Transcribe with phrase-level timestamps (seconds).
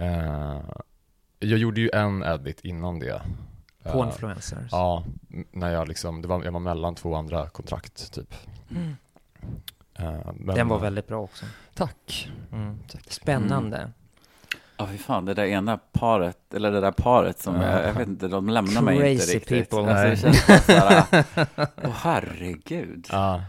[0.00, 0.60] Eh,
[1.38, 3.22] jag gjorde ju en edit innan det.
[3.82, 4.68] På Eh, influencers?
[4.70, 5.04] Ja,
[5.50, 8.34] när jag liksom, det var, jag var mellan två andra kontrakt typ.
[8.70, 8.96] Mm.
[9.94, 11.46] Eh, men- Den var väldigt bra också.
[11.74, 12.30] Tack.
[12.52, 12.78] Mm.
[12.92, 13.02] Tack.
[13.12, 13.90] Spännande.
[14.76, 17.62] Ja, fy fan, det där ena paret, eller det där paret som, Ja.
[17.72, 19.70] jag, jag vet inte, de lämnar mig inte Crazy riktigt.
[19.70, 19.94] people.
[19.94, 21.06] Alltså, det känns bara
[21.84, 23.06] åh herregud.
[23.10, 23.42] Ja,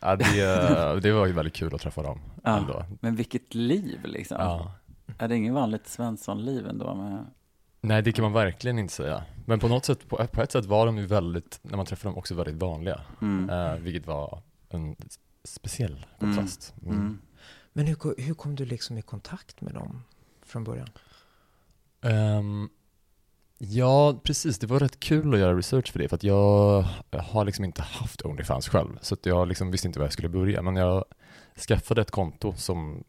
[0.00, 2.56] ja det, det var ju väldigt kul att träffa dem Ja.
[2.58, 2.84] ändå.
[3.00, 4.36] Men vilket liv liksom.
[4.40, 4.72] Ja.
[5.18, 6.94] Är det ingen vanligt Svensson-liv ändå?
[6.94, 7.26] Med...
[7.80, 9.24] Nej, det kan man verkligen inte säga.
[9.46, 12.08] Men på något sätt, på, på ett sätt var de ju väldigt, när man träffade
[12.08, 13.00] dem, också väldigt vanliga.
[13.22, 13.50] Mm.
[13.50, 14.96] Eh, vilket var en
[15.44, 16.74] speciell kontrast.
[16.82, 16.96] Mm.
[16.96, 17.18] Mm.
[17.72, 20.04] Men hur, hur kom du liksom i kontakt med dem
[20.42, 20.88] från början?
[22.00, 22.68] Ehm,
[23.58, 24.58] ja, precis.
[24.58, 27.64] Det var rätt kul att göra research för det, för att jag, jag har liksom
[27.64, 30.62] inte haft Onlyfans själv, så att jag liksom visste inte var jag skulle börja.
[30.62, 31.04] Men jag
[31.68, 33.04] skaffade ett konto som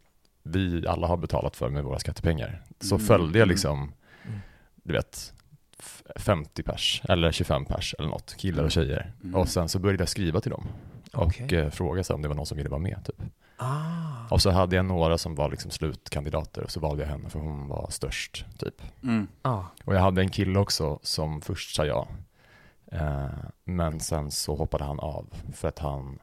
[0.55, 2.62] vi alla har betalat för med våra skattepengar.
[2.80, 3.91] Så Mm, följde jag liksom,
[4.26, 4.39] Mm.
[4.84, 5.34] du vet,
[5.80, 9.14] f- 50 pers eller 25 pers eller något, killar och tjejer.
[9.23, 9.36] Mm.
[9.36, 10.67] Och sen så började jag skriva till dem
[11.14, 11.56] och Okej.
[11.59, 13.00] eh, fråga sig om det var någon som ville vara med.
[13.06, 13.22] Typ.
[13.58, 14.28] Ah.
[14.30, 17.39] Och så hade jag några som var liksom slutkandidater och så valde jag henne för
[17.39, 18.45] hon var störst.
[18.58, 18.81] Typ.
[19.03, 19.28] Mm.
[19.41, 19.63] Ah.
[19.86, 22.08] Och jag hade en kille också som först sa ja.
[22.91, 23.28] Eh,
[23.63, 26.19] men sen så hoppade han av för att han,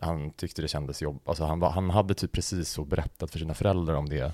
[0.00, 1.20] han tyckte det kändes jobb.
[1.24, 4.32] Alltså han, var, han hade typ precis så berättat för sina föräldrar om det.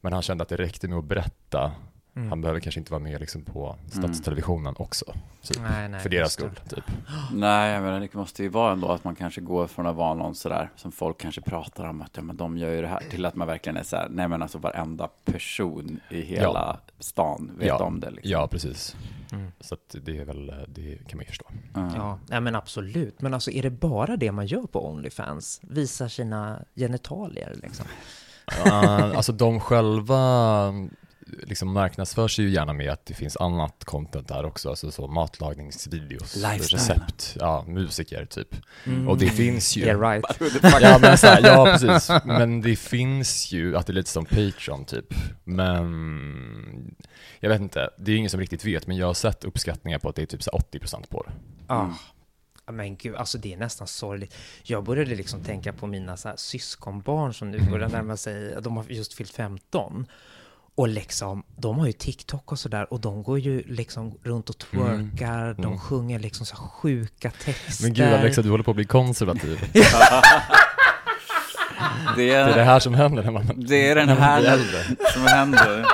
[0.00, 1.72] Men han kände att det räckte med att berätta.
[2.16, 2.28] Mm.
[2.28, 5.04] Han behöver kanske inte vara med liksom på statstelevisionen också.
[5.42, 5.60] Typ.
[5.62, 6.60] Nej, nej, för deras skull.
[6.68, 6.84] Typ.
[7.32, 10.34] Nej, menar, det måste ju vara ändå att man kanske går från att vara någon
[10.34, 13.26] sådär som folk kanske pratar om att ja, men de gör ju det här till
[13.26, 17.68] att man verkligen är så här, nej men alltså varenda person i hela stan vet
[17.68, 17.84] Ja.
[17.84, 18.30] om det liksom.
[18.30, 18.96] Ja, precis.
[19.32, 19.52] Mm.
[19.60, 21.46] Så att det är väl, det kan man ju förstå.
[21.74, 21.90] Ja.
[21.96, 23.22] Ja, nej men absolut.
[23.22, 25.60] Men alltså är det bara det man gör på Onlyfans?
[25.62, 27.86] Visar sina genitalier liksom?
[28.66, 30.72] Uh, alltså de själva
[31.26, 35.06] liksom marknadsför sig ju gärna med att det finns annat content där också, alltså så
[35.08, 36.78] matlagningsvideos, Lifestyle.
[36.78, 38.56] recept, ja, musiker typ.
[38.84, 39.08] Mm.
[39.08, 39.82] Och det finns ju.
[39.84, 40.24] Yeah right.
[40.80, 44.24] Ja men så här, ja precis, men det finns ju att det är lite som
[44.24, 45.14] Patreon typ,
[45.44, 46.94] men
[47.40, 50.08] jag vet inte, det är ingen som riktigt vet, men jag har sett uppskattningar på
[50.08, 51.32] att det är typ så här 80% på det.
[51.66, 51.88] Ah.
[52.72, 54.34] Men gud, alltså det är nästan sorgligt.
[54.62, 58.76] Jag började liksom tänka på mina så här syskonbarn som nu börjar närma sig, de
[58.76, 60.06] har just fyllt 15.
[60.74, 64.58] Och liksom, de har ju TikTok och sådär och de går ju liksom runt och
[64.58, 65.78] twerkar, de Mm.
[65.78, 67.84] sjunger liksom så sjuka texter.
[67.84, 69.70] Men gud Alexa, du håller på att bli konservativ.
[69.72, 69.80] Det,
[72.16, 74.42] Det är det är, här som händer när man det är den här
[75.12, 75.86] som händer.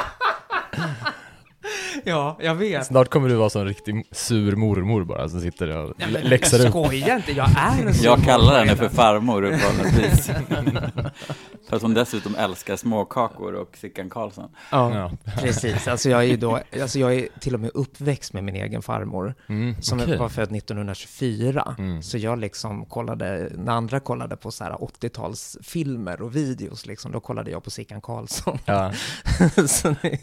[2.09, 2.87] Ja, jag vet.
[2.87, 6.59] Snart kommer du vara som en riktig sur mormor bara, som sitter och men läxar
[6.59, 6.71] jag upp.
[6.73, 10.27] skojar inte, jag är en sån Jag kallar henne för farmor vanligtvis.
[11.69, 14.51] för att hon dessutom älskar småkakor och Sickan Karlsson.
[14.71, 15.13] Ja, Ja.
[15.41, 15.89] precis.
[15.89, 18.83] Alltså jag är ju då, alltså jag är till och med uppväxt med min egen
[18.83, 19.35] farmor.
[19.49, 20.17] Mm, Som okej.
[20.19, 21.75] var född 1924.
[21.79, 22.03] Mm.
[22.03, 27.21] Så jag liksom kollade, när andra kollade på så här 80-talsfilmer och videos liksom, då
[27.21, 28.59] kollade jag på Sickan Karlsson.
[28.65, 28.93] Ja,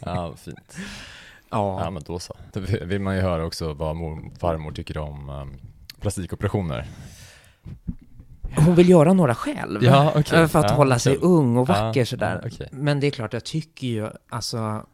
[0.00, 0.76] ja, fint.
[1.56, 1.90] Ja, ja.
[1.90, 2.36] men då så.
[2.52, 5.56] Då vill man ju höra också vad mor, farmor tycker om um,
[6.00, 6.86] plastikoperationer.
[8.56, 9.84] Hon vill göra några själv.
[9.84, 10.12] Ja.
[10.16, 11.24] Eh, För att Ja, hålla sig kul.
[11.24, 12.40] ung och Ja, vacker sådär.
[12.42, 12.68] ja, okej.
[12.72, 14.86] Men det är klart, jag tycker ju, alltså,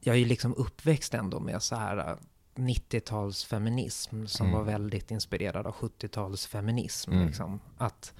[0.00, 2.14] jag är ju liksom uppväxt ändå med så här eh,
[2.56, 4.58] 90-talsfeminism som Mm.
[4.58, 7.12] var väldigt inspirerad av 70-talsfeminism.
[7.12, 7.26] Mm.
[7.26, 7.60] Liksom.
[7.78, 8.12] Att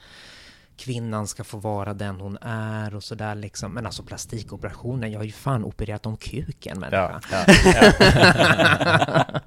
[0.80, 3.72] kvinnan ska få vara den hon är och sådär liksom.
[3.74, 7.20] Men alltså plastikoperationer, jag har ju fan opererat om kuken människa.
[7.30, 7.92] Ja, ja, ja.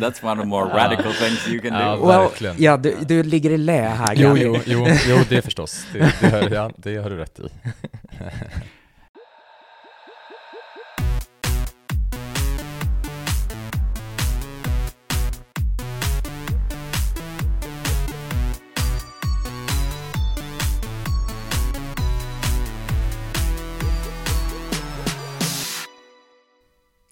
[0.00, 2.06] That's one of the more radical things you can Ja, do.
[2.06, 2.54] verkligen.
[2.58, 5.86] ja, du, du ligger i lä här Jo, jo, jo, jo, det förstås.
[5.92, 7.42] Det, det, hör, ja, det har du rätt i.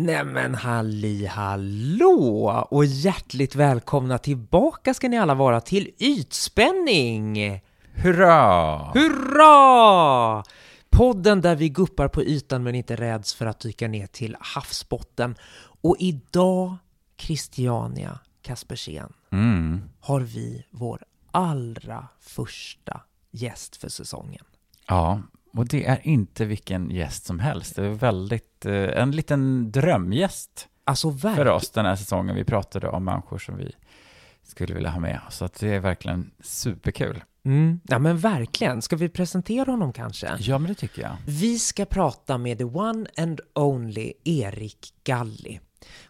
[0.08, 7.60] Nämen halli hallå och hjärtligt välkomna tillbaka ska ni alla vara till Ytspänning!
[7.94, 8.76] Hurra!
[8.94, 10.42] Hurra!
[10.90, 15.34] Podden där vi guppar på ytan men inte räds för att dyka ner till havsbotten.
[15.80, 16.76] Och idag,
[17.20, 19.82] Christiania Kaspersen, Mm.
[20.00, 23.00] har vi vår allra första
[23.30, 24.44] gäst för säsongen.
[24.86, 25.22] Ja,
[25.58, 27.76] och det är inte vilken gäst som helst.
[27.76, 32.36] Det är väldigt, eh, en liten drömgäst Alltså för oss den här säsongen.
[32.36, 33.72] Vi pratade om människor som vi
[34.42, 35.20] skulle vilja ha med.
[35.30, 37.24] Så att det är verkligen superkul.
[37.44, 37.80] Mm.
[37.84, 38.82] Ja men verkligen.
[38.82, 40.36] Ska vi presentera honom kanske?
[40.38, 41.16] Ja, men det tycker jag.
[41.26, 45.60] Vi ska prata med the one and only Erik Galli.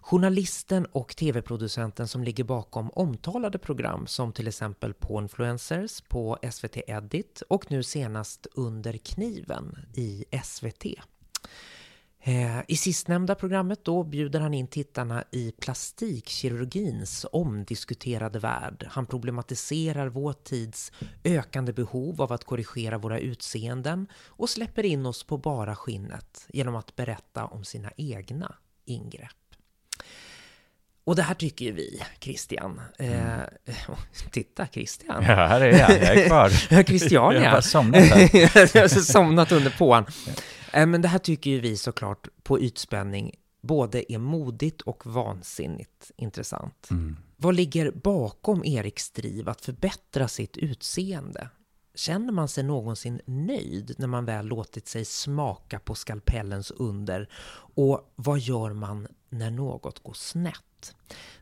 [0.01, 6.77] Journalisten och tv-producenten som ligger bakom omtalade program som till exempel på Influencers på SVT
[6.87, 10.87] Edit och nu senast Under kniven i SVT.
[12.21, 18.87] Eh, I sistnämnda programmet då bjuder han in tittarna i plastikkirurgins omdiskuterade värld.
[18.91, 20.93] Han problematiserar vår tids
[21.25, 26.77] ökande behov av att korrigera våra utseenden och släpper in oss på bara skinnet genom
[26.77, 28.55] att berätta om sina egna
[28.85, 29.48] ingrepp.
[31.09, 32.81] Och det här tycker ju vi, Christian.
[32.99, 33.39] Eh,
[34.31, 35.23] titta, Christian.
[35.23, 35.91] Ja, här är jag.
[35.91, 36.49] Jag är kvar.
[36.85, 37.51] Christian, Jag har ja.
[37.51, 38.31] bara somnat här.
[38.77, 40.07] jag har somnat under påan.
[40.73, 46.11] Eh, Men det här tycker ju vi såklart på ytspänning både är modigt och vansinnigt
[46.17, 46.89] intressant.
[46.91, 47.17] Mm.
[47.37, 51.49] Vad ligger bakom Eriks driv att förbättra sitt utseende?
[51.95, 57.29] Känner man sig någonsin nöjd när man väl låtit sig smaka på skalpellens under?
[57.75, 60.63] Och vad gör man när något går snett?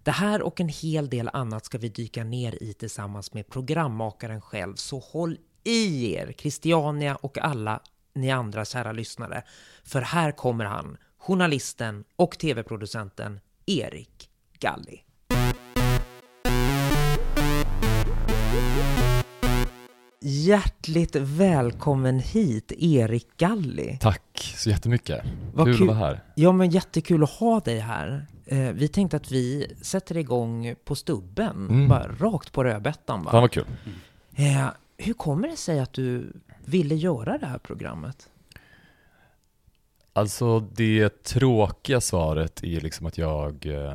[0.03, 4.41] Det här och en hel del annat ska vi dyka ner i tillsammans med programmakaren
[4.41, 7.81] själv, så håll i er, Christiania och alla
[8.15, 9.43] ni andra kära lyssnare.
[9.85, 15.03] För här kommer han, journalisten och tv-producenten Erik Galli.
[20.21, 23.99] Hjärtligt välkommen hit, Erik Galli.
[24.00, 25.25] Tack så jättemycket.
[25.55, 25.75] Vad kul.
[25.75, 26.25] att vara här.
[26.35, 28.27] Ja, men jättekul att ha dig här.
[28.46, 31.88] Eh, vi tänkte att vi sätter igång på stubben, Mm.
[31.88, 33.25] bara rakt på rödbetan.
[33.25, 33.40] Fan Va?
[33.40, 33.64] vad kul.
[34.37, 34.66] Eh,
[34.98, 36.32] hur kommer det sig att du
[36.64, 38.28] ville göra det här programmet?
[40.12, 43.94] Alltså det tråkiga svaret är liksom att jag eh,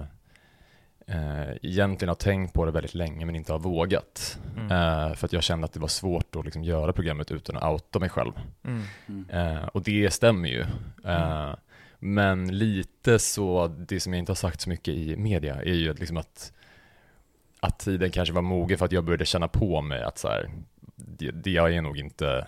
[1.07, 4.39] eh, egentligen har tänkt på det väldigt länge men inte har vågat.
[4.57, 4.65] Mm.
[4.71, 7.63] Eh, för att jag kände att det var svårt att liksom göra programmet utan att
[7.71, 8.31] outa mig själv.
[8.63, 8.83] Mm.
[9.07, 9.29] Mm.
[9.29, 10.61] Eh, och det stämmer ju.
[11.05, 11.53] Eh,
[12.03, 15.91] men lite så, det som jag inte har sagt så mycket i media är ju
[15.91, 16.53] att, liksom att,
[17.59, 20.49] att tiden kanske var mogen för att jag började känna på mig att så här,
[20.95, 22.47] det, det jag är nog inte,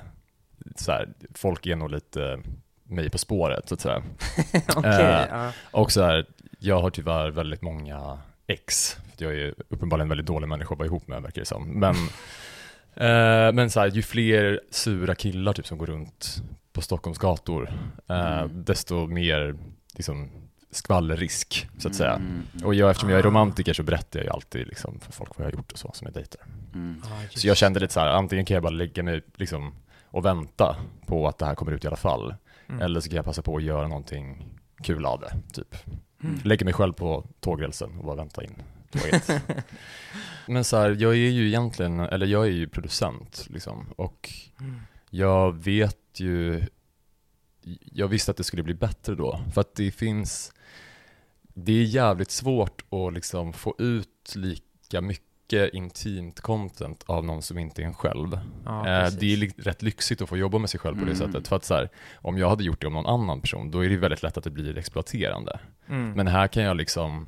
[0.75, 2.39] så här, folk är nog lite
[2.83, 4.03] mig på spåret så att säga.
[4.75, 5.51] Okej, Eh, ja.
[5.71, 6.25] Och så här,
[6.59, 10.79] jag har tyvärr väldigt många ex, för jag är uppenbarligen en väldigt dålig människa att
[10.79, 11.67] vara ihop med verkar det som.
[11.67, 11.95] Men,
[12.95, 16.43] eh, men så här, ju fler sura killar typ som går runt
[16.73, 17.69] på Stockholms gator,
[18.09, 18.63] eh, Mm.
[18.63, 19.55] desto mer
[19.93, 20.29] liksom,
[20.71, 22.13] skvallerrisk så att säga.
[22.13, 23.27] Mm, mm, Och jag, eftersom jag är Ah.
[23.27, 25.91] romantiker så berättar jag ju alltid liksom, för folk vad jag har gjort och så
[25.93, 26.41] som jag dejtar.
[26.73, 27.01] mm.
[27.23, 29.73] Just Så jag kände lite så här, antingen kan jag bara lägga mig liksom,
[30.05, 30.75] och vänta
[31.07, 32.35] på att det här kommer ut i alla fall,
[32.67, 32.81] Mm.
[32.81, 34.45] eller så kan jag passa på att göra någonting
[34.83, 35.75] kul av det, typ.
[36.23, 36.39] Mm.
[36.43, 38.55] Lägger mig själv på tågrälsen och bara vänta in
[38.91, 39.29] tåget.
[40.47, 44.29] Men så här, jag är ju egentligen, eller jag är ju producent liksom, och
[44.59, 44.81] Mm.
[45.09, 46.61] jag vet ju,
[47.91, 50.53] jag visste att det skulle bli bättre då, för att det finns,
[51.53, 57.57] det är jävligt svårt att liksom få ut lika mycket intimt content av någon som
[57.57, 58.39] inte är en själv.
[58.65, 61.27] Ja, Eh, det är rätt lyxigt att få jobba med sig själv på det Mm.
[61.31, 61.47] sättet.
[61.47, 63.89] För att så här, om jag hade gjort det om någon annan person, då är
[63.89, 65.59] det väldigt lätt att det blir exploaterande.
[65.87, 66.11] Mm.
[66.11, 67.27] Men här kan jag liksom,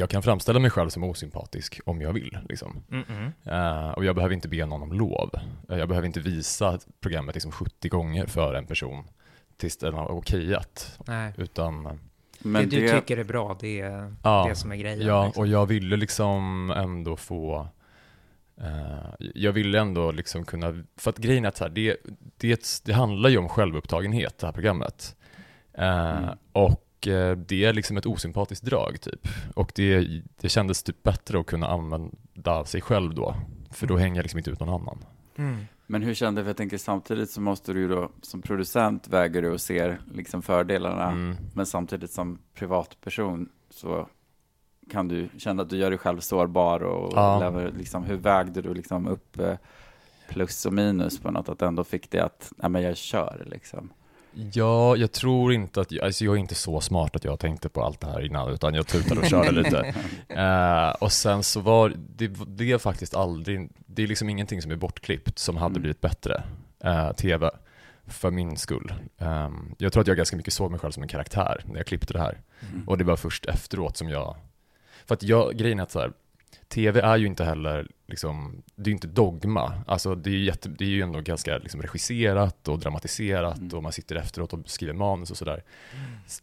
[0.00, 2.38] jag kan framställa mig själv som osympatisk om jag vill.
[2.48, 2.82] Liksom.
[2.90, 3.88] Mm -mm.
[3.88, 5.30] Eh, och jag behöver inte be någon om lov.
[5.68, 9.04] Eh, jag behöver inte visa programmet liksom 70 gånger för en person
[9.56, 10.98] tills den har okejat.
[11.06, 11.32] Nej.
[11.36, 11.92] Utan, eh,
[12.38, 15.00] Men det du det, tycker är bra, det är ja, det som är grejen.
[15.00, 15.40] ja, liksom.
[15.40, 17.68] och jag ville liksom ändå få
[19.34, 21.96] jag ville ändå liksom kunna, för att grejen är att här, det,
[22.36, 25.16] det, det handlar ju om självupptagenhet det här programmet.
[25.74, 26.28] Mm.
[26.52, 26.89] Och
[27.36, 29.28] det är liksom ett osympatiskt drag typ.
[29.54, 30.06] Och det,
[30.40, 33.34] det kändes typ bättre att kunna använda sig själv då.
[33.70, 35.04] För då hänger jag liksom inte ut någon annan.
[35.36, 35.56] Mm.
[35.86, 36.44] men hur kände du?
[36.44, 40.00] För jag tänker samtidigt så måste du ju då, som producent väger du och ser
[40.12, 41.36] liksom fördelarna, Mm.
[41.54, 44.08] men samtidigt som privatperson så
[44.90, 47.38] kan du känna att du gör dig själv sårbar och Ja.
[47.40, 49.54] lever, liksom, hur vägde du liksom upp eh,
[50.28, 53.92] plus och minus på något, att ändå fick det att, nej men jag kör liksom.
[54.52, 57.82] Ja, jag tror inte att, alltså jag är inte så smart att jag tänkte på
[57.84, 59.94] allt det här innan, utan jag tutade och körde lite.
[60.28, 64.70] Eh, och sen så var det, det är faktiskt aldrig, det är liksom ingenting som
[64.70, 65.82] är bortklippt som hade Mm.
[65.82, 66.42] blivit bättre,
[66.84, 67.50] eh, tv,
[68.06, 68.92] för min skull.
[69.18, 71.86] Ehm, jag tror att jag ganska mycket såg mig själv som en karaktär när jag
[71.86, 72.40] klippte det här.
[72.72, 72.88] Mm.
[72.88, 74.36] Och det var först efteråt som jag,
[75.06, 76.12] för att jag, grejen är att så här,
[76.68, 79.82] tv är ju inte heller, liksom, det är inte dogma.
[79.86, 83.76] Alltså det är ju, jätte, det är ju ändå ganska liksom, regisserat och dramatiserat Mm.
[83.76, 85.62] och man sitter efteråt och skriver manus och sådär.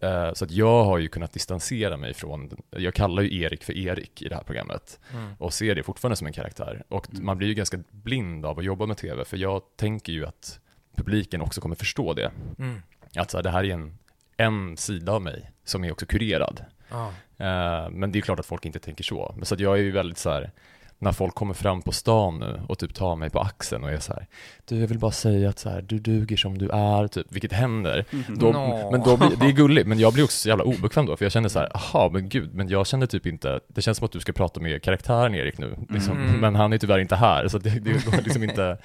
[0.01, 3.77] Eh, Så att jag har ju kunnat distansera mig från, jag kallar ju Erik för
[3.77, 5.33] Erik i det här programmet Mm.
[5.39, 6.83] och ser det fortfarande som en karaktär.
[6.87, 7.25] Och Mm.
[7.25, 10.59] man blir ju ganska blind av att jobba med tv, för jag tänker ju att
[10.95, 12.31] publiken också kommer förstå det.
[12.59, 12.81] Mm.
[13.15, 13.97] Att så här, det här är en,
[14.37, 16.65] en sida av mig som är också kurerad.
[16.89, 17.07] Ah.
[17.07, 19.35] Uh, men det är klart att folk inte tänker så.
[19.41, 20.51] Så att jag är ju väldigt så här,
[20.99, 23.99] när folk kommer fram på stan nu och typ tar mig på axeln och är
[23.99, 24.27] så här,
[24.65, 27.51] du jag vill bara säga att så här, du duger som du är, typ, vilket
[27.51, 28.05] händer.
[28.39, 28.91] Då, Nå.
[28.91, 31.25] Men då blir, det är gulligt, men jag blir också så jävla obekväm då, för
[31.25, 34.05] jag känner så här, aha, men gud, men jag känner typ inte, det känns som
[34.05, 36.17] att du ska prata med karaktären Erik nu, liksom.
[36.17, 36.39] Mm.
[36.39, 38.77] men han är tyvärr inte här, så det, det går liksom inte,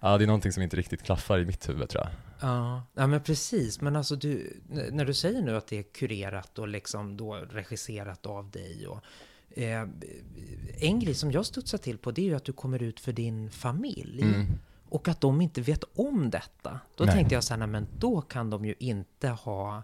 [0.00, 2.12] ja det är någonting som inte riktigt klaffar i mitt huvud tror jag.
[2.40, 3.80] Ja, ja men precis.
[3.80, 8.26] Men alltså du, när du säger nu att det är kurerat och liksom då regisserat
[8.26, 9.04] av dig och
[9.56, 9.82] eh,
[10.80, 13.12] en grej som jag studsar till på det är ju att du kommer ut för
[13.12, 14.46] din familj Mm.
[14.88, 16.80] och att de inte vet om detta.
[16.96, 17.14] Då Nej.
[17.14, 19.82] tänkte jag så här, nej, men då kan de ju inte ha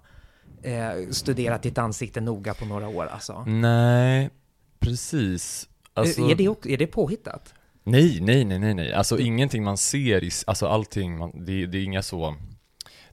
[0.62, 3.44] eh, studerat ditt ansikte noga på några år alltså.
[3.44, 4.30] Nej,
[4.78, 5.68] precis.
[5.94, 7.54] Alltså, är, det, också- är det påhittat?
[7.84, 8.92] Nej, nej, nej, nej, nej.
[8.92, 12.36] Alltså ingenting man ser, i, alltså allting, man, det, det är inga så,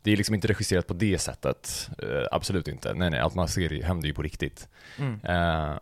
[0.02, 1.90] det är liksom inte regisserat på det sättet.
[2.04, 2.94] Eh, absolut inte.
[2.94, 4.68] Nej, nej, allt man ser händer ju på riktigt.
[4.98, 5.20] Mm.
[5.24, 5.78] Eh,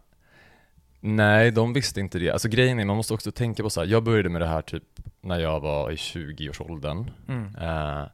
[1.08, 2.32] nej, de visste inte det.
[2.32, 4.62] Alltså grejen är, man måste också tänka på så här, jag började med det här
[4.62, 4.84] typ
[5.22, 7.12] när jag var i 20-årsåldern.
[7.28, 7.56] Mm.
[7.56, 8.08] Eh,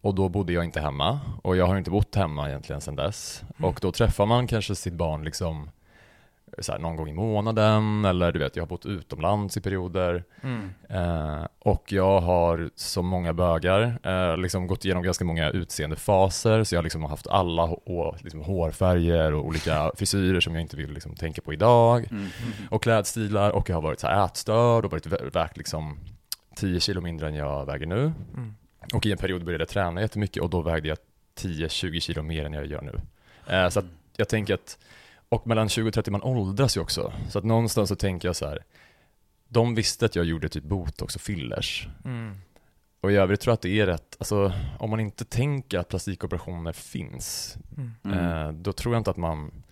[0.00, 3.42] och då bodde jag inte hemma, och jag har inte bott hemma egentligen sedan dess.
[3.60, 5.70] Och då träffar man kanske sitt barn liksom
[6.62, 10.24] så här, någon gång i månaden, eller du vet, jag har bott utomlands i perioder.
[10.42, 10.70] Mm.
[10.88, 16.74] Eh, och jag har, som många bögar, eh, liksom gått igenom ganska många utseendefaser, så
[16.74, 17.76] jag liksom har haft alla
[18.20, 22.28] liksom hårfärger och olika frisyrer som jag inte vill liksom tänka på idag, Mm.
[22.70, 25.98] och klädstilar, och jag har varit så här ätstörd och varit vä- vägt liksom
[26.56, 28.12] 10 kilo mindre än jag väger nu.
[28.34, 28.54] Mm.
[28.94, 30.98] Och i en period började jag träna jättemycket och då vägde jag
[31.40, 33.00] 10-20 kilo mer än jag gör nu.
[33.56, 33.84] Eh, så att
[34.16, 34.78] jag tänker att,
[35.28, 37.12] och mellan 20 och 30 man åldras ju också.
[37.30, 38.58] Så att någonstans så tänker jag så här,
[39.48, 41.88] de visste att jag gjorde typ botox och fillers.
[42.04, 42.34] Mm.
[43.00, 45.88] Och i övrigt tror jag att det är rätt, alltså om man inte tänker att
[45.88, 47.92] plastikoperationer finns, Mm.
[48.04, 48.18] Mm.
[48.46, 49.62] eh, då tror jag inte att man,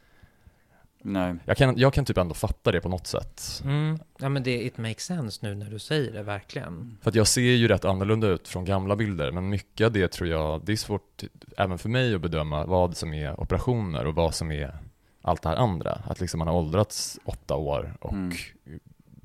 [1.03, 1.35] Nej.
[1.45, 3.61] jag kan, jag kan typ ändå fatta det på något sätt.
[3.65, 3.99] Mm.
[4.19, 6.99] Ja men det, it makes sense nu när du säger det verkligen.
[7.03, 10.09] För att jag ser ju rätt annorlunda ut från gamla bilder, men mycket av det
[10.13, 11.23] tror jag, det är svårt
[11.57, 14.79] även för mig att bedöma vad som är operationer och vad som är
[15.27, 15.99] allt det här andra.
[16.07, 18.33] Att liksom man har åldrats åtta år och Mm.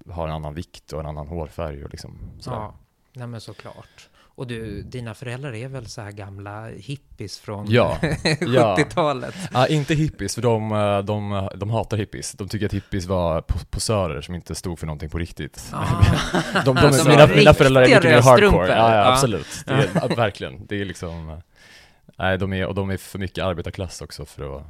[0.09, 2.57] har en annan vikt och en annan hårfärg och liksom sådär.
[2.57, 2.73] Ja,
[3.13, 4.09] nej men såklart.
[4.35, 7.97] Och du, dina föräldrar är väl så här gamla hippies från Ja,
[8.39, 8.75] ja.
[8.79, 9.35] 70-talet?
[9.53, 10.69] Ja, inte hippies, för de,
[11.05, 12.31] de, de hatar hippies.
[12.31, 15.69] De tycker att hippies var po- posörer som inte stod för någonting på riktigt.
[15.73, 15.85] Ah.
[16.65, 18.67] De, de, Alltså, mina, mina föräldrar är mycket mer hardcore.
[18.67, 19.11] Ja, ja, Ja.
[19.13, 19.63] absolut.
[19.65, 20.65] Det är, verkligen.
[20.65, 21.41] Det är liksom,
[22.17, 24.63] nej, de är, och de är för mycket arbetarklass också för att,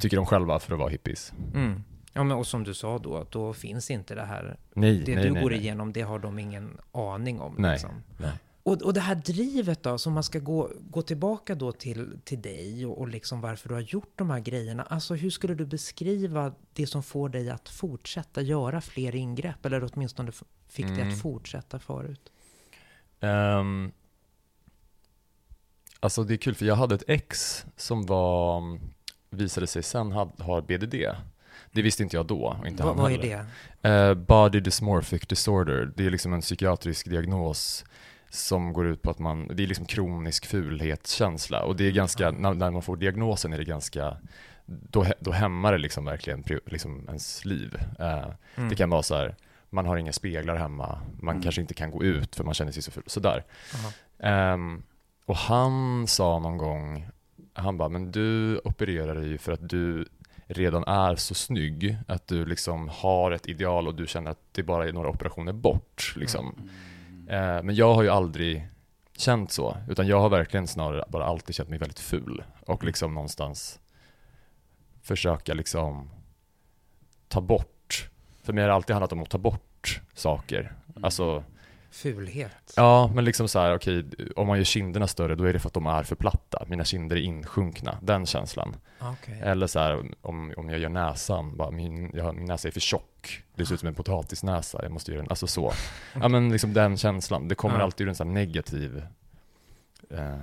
[0.00, 1.32] tycker de själva, för att vara hippies.
[1.54, 1.84] Mm.
[2.12, 4.56] Ja, men och som du sa då, då finns inte det här.
[4.74, 5.58] Nej, Det nej, du nej, går nej.
[5.58, 7.54] igenom, det har de ingen aning om.
[7.58, 7.90] Nej, Liksom.
[8.18, 8.32] nej.
[8.62, 12.42] Och, och det här drivet då, som man ska gå, gå tillbaka då till, till
[12.42, 14.82] dig och, och liksom varför du har gjort de här grejerna.
[14.82, 19.66] Alltså hur skulle du beskriva det som får dig att fortsätta göra fler ingrepp?
[19.66, 20.32] Eller åtminstone
[20.68, 21.08] fick dig Mm.
[21.08, 22.32] att fortsätta förut?
[23.20, 23.92] Ehm,
[26.00, 28.78] alltså det är kul för jag hade ett ex som var,
[29.30, 30.94] visade sig sen had, har BDD.
[31.72, 33.18] Det visste inte jag då och inte Vad- vad är
[33.82, 33.88] det?
[33.90, 37.84] Eh, body dysmorphic disorder, det är liksom en psykiatrisk diagnos
[38.30, 42.30] som går ut på att man, det är liksom kronisk fulhetskänsla och det är ganska,
[42.30, 44.16] när, när man får diagnosen är det ganska,
[44.66, 47.76] då, då hämmar det liksom verkligen liksom ens liv.
[47.98, 48.68] Eh, Mm.
[48.70, 49.34] Det kan vara så här,
[49.70, 51.42] man har inga speglar hemma, man Mm.
[51.42, 53.44] kanske inte kan gå ut för man känner sig så ful, sådär.
[54.18, 54.82] Ehm,
[55.26, 57.08] och han sa någon gång,
[57.58, 60.08] han bara, men du opererar dig ju för att du
[60.46, 64.62] redan är så snygg, att du liksom har ett ideal och du känner att det
[64.62, 66.14] bara är några operationer bort.
[66.16, 66.54] Liksom.
[67.28, 68.68] Eh, men jag har ju aldrig
[69.16, 73.14] känt så, utan jag har verkligen snarare bara alltid känt mig väldigt ful och liksom
[73.14, 73.80] någonstans
[75.02, 76.10] försöka liksom
[77.28, 78.08] ta bort,
[78.42, 80.72] för mig har det alltid handlat om att ta bort saker.
[81.02, 81.44] Alltså,
[82.02, 82.72] Fulhet?
[82.76, 84.04] Ja, men liksom så här, okej,
[84.36, 86.64] om man gör kinderna större, då är det för att de är för platta.
[86.66, 88.76] Mina kinder är insjunkna, den känslan.
[89.00, 89.40] Okej.
[89.42, 92.80] Eller så här, om, om jag gör näsan, bara, min, jag, min näsa är för
[92.80, 93.42] tjock.
[93.54, 95.72] Det ser ut som en potatisnäsa, jag måste göra den, alltså så.
[96.20, 97.84] Ja men liksom den känslan, det kommer Ja.
[97.84, 99.02] alltid ur en sån här negativ...
[100.10, 100.34] Eh,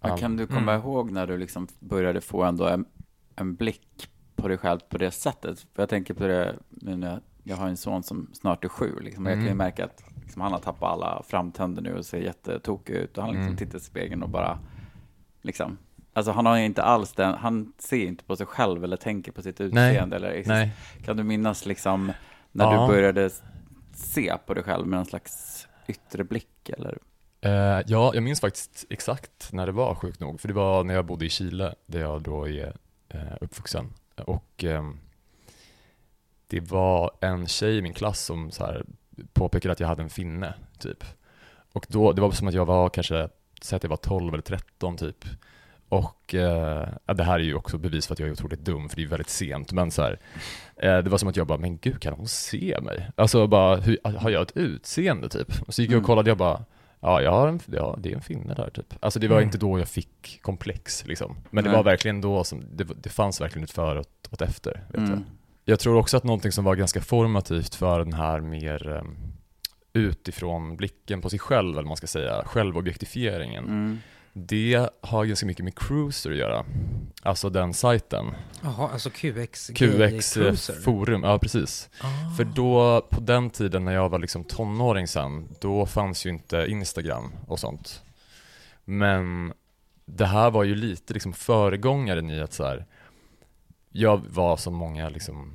[0.00, 0.80] all- kan du komma Mm.
[0.86, 2.84] ihåg när du liksom började få ändå en,
[3.36, 5.60] en blick på dig själv på det sättet?
[5.74, 8.68] För jag tänker på det nu när jag jag har en son som snart är
[8.68, 9.58] sju, liksom, och jag kan ju Mm.
[9.58, 13.32] märka att liksom, han har tappat alla framtänder nu och ser jättetokig ut och han
[13.32, 13.56] liksom Mm.
[13.56, 14.58] tittar i spegeln och bara,
[15.42, 15.78] liksom,
[16.12, 19.42] alltså han har inte alls den, han ser inte på sig själv eller tänker på
[19.42, 20.72] sitt utseende eller Nej.
[21.04, 22.12] Kan du minnas liksom
[22.52, 22.80] när Ja.
[22.86, 23.30] du började
[23.94, 26.98] se på dig själv med en slags yttre blick eller?
[27.40, 27.52] Eh,
[27.86, 31.04] ja, jag minns faktiskt exakt när det var sjukt nog, för det var när jag
[31.06, 32.76] bodde i Chile, där jag då är
[33.08, 33.92] eh, uppvuxen.
[34.26, 34.98] Och ehm,
[36.46, 38.84] det var en tjej i min klass som så här
[39.32, 41.04] påpekade att jag hade en finne, typ.
[41.72, 43.28] Och då, det var som att jag var kanske,
[43.62, 45.24] säg att jag var 12 eller 13 typ.
[45.88, 48.96] Och eh, det här är ju också bevis för att jag är otroligt dum, för
[48.96, 50.18] det är väldigt sent, men så här,
[50.76, 53.10] eh, det var som att jag bara, men gud, kan hon se mig?
[53.16, 55.62] Alltså bara, hur, har jag ett utseende typ?
[55.66, 56.06] Och så gick jag och Mm.
[56.06, 56.64] kollade, jag bara,
[57.00, 58.94] ja, jag har en, ja, det är en finne där typ.
[59.00, 59.46] Alltså det var Mm.
[59.48, 61.36] inte då jag fick komplex liksom.
[61.50, 61.76] Men det Nej.
[61.76, 64.96] var verkligen då som, det, det fanns verkligen ett före och ett- efter, vet.
[64.98, 65.10] Mm.
[65.10, 65.22] Jag
[65.80, 69.16] tror också att någonting som var ganska formativt för den här mer um,
[69.92, 73.64] utifrån blicken på sig själv, eller man ska säga, självobjektifieringen.
[73.64, 73.98] Mm.
[74.32, 76.64] Det har ganska mycket med Cruiser att göra.
[77.22, 78.26] Alltså den sajten.
[78.62, 80.80] Jaha, alltså QX QX eh, Cruiser.
[80.80, 81.90] forum, ja precis.
[82.00, 82.36] Ah.
[82.36, 86.66] För då, på den tiden när jag var liksom tonåring sen, då fanns ju inte
[86.68, 88.02] Instagram och sånt.
[88.84, 89.52] Men
[90.04, 92.86] det här var ju lite liksom föregångaren i att så här,
[93.92, 95.52] jag var som många liksom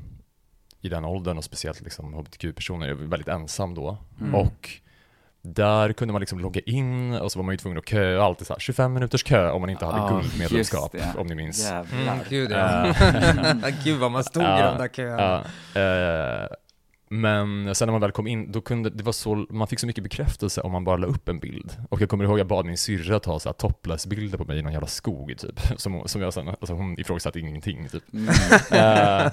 [0.81, 3.97] i den åldern och speciellt liksom hbtq-personer, jag var väldigt ensam då.
[4.21, 4.35] Mm.
[4.35, 4.69] Och
[5.41, 8.47] där kunde man liksom logga in och så var man ju tvungen att köa, alltid
[8.47, 11.63] så här 25 minuters kö om man inte hade Ja, guldmedlemskap, om ni minns.
[11.63, 12.13] Jävlar.
[12.13, 12.87] Mm, gud ja.
[12.87, 15.43] Eh, gud vad man stod i Ja, de där köerna.
[15.73, 16.47] Ja, eh,
[17.09, 19.87] men sen när man väl kom in, då kunde, det var så, man fick så
[19.87, 21.77] mycket bekräftelse om man bara la upp en bild.
[21.89, 24.71] Och jag kommer ihåg jag bad min syrra ta så topless-bilder på mig i någon
[24.73, 25.59] jävla skog typ.
[25.79, 28.03] Som, som jag sen, alltså hon ifrågasatte ingenting typ.
[28.13, 28.27] Mm.
[28.71, 29.25] Eh,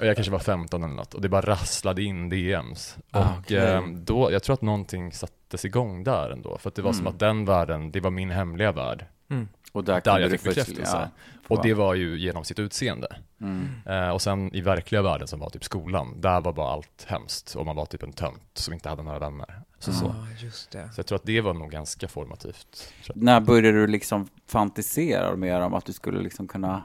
[0.00, 2.96] och jag kanske var 15 eller något och det bara rasslade in DMs.
[3.10, 3.56] Ah, och okej.
[3.58, 6.58] eh, då, jag tror att någonting sattes igång där ändå.
[6.58, 7.12] För att det var som Mm.
[7.12, 9.04] att den världen, det var min hemliga värld.
[9.32, 9.48] Mm.
[9.72, 10.82] Och där, Där jag fick bekräftelse.
[10.96, 11.08] ja,
[11.48, 13.16] Och det var ju genom sitt utseende.
[13.40, 13.68] Mm.
[13.86, 17.54] Eh, och sen i verkliga världen som var typ skolan, där var bara allt hemskt
[17.54, 19.62] och man var typ en tönt som inte hade några vänner.
[19.78, 20.14] Så, så.
[20.38, 20.88] Just det.
[20.92, 22.92] så jag tror att det var nog ganska formativt.
[23.14, 26.82] När började du liksom fantisera mer om att du skulle liksom kunna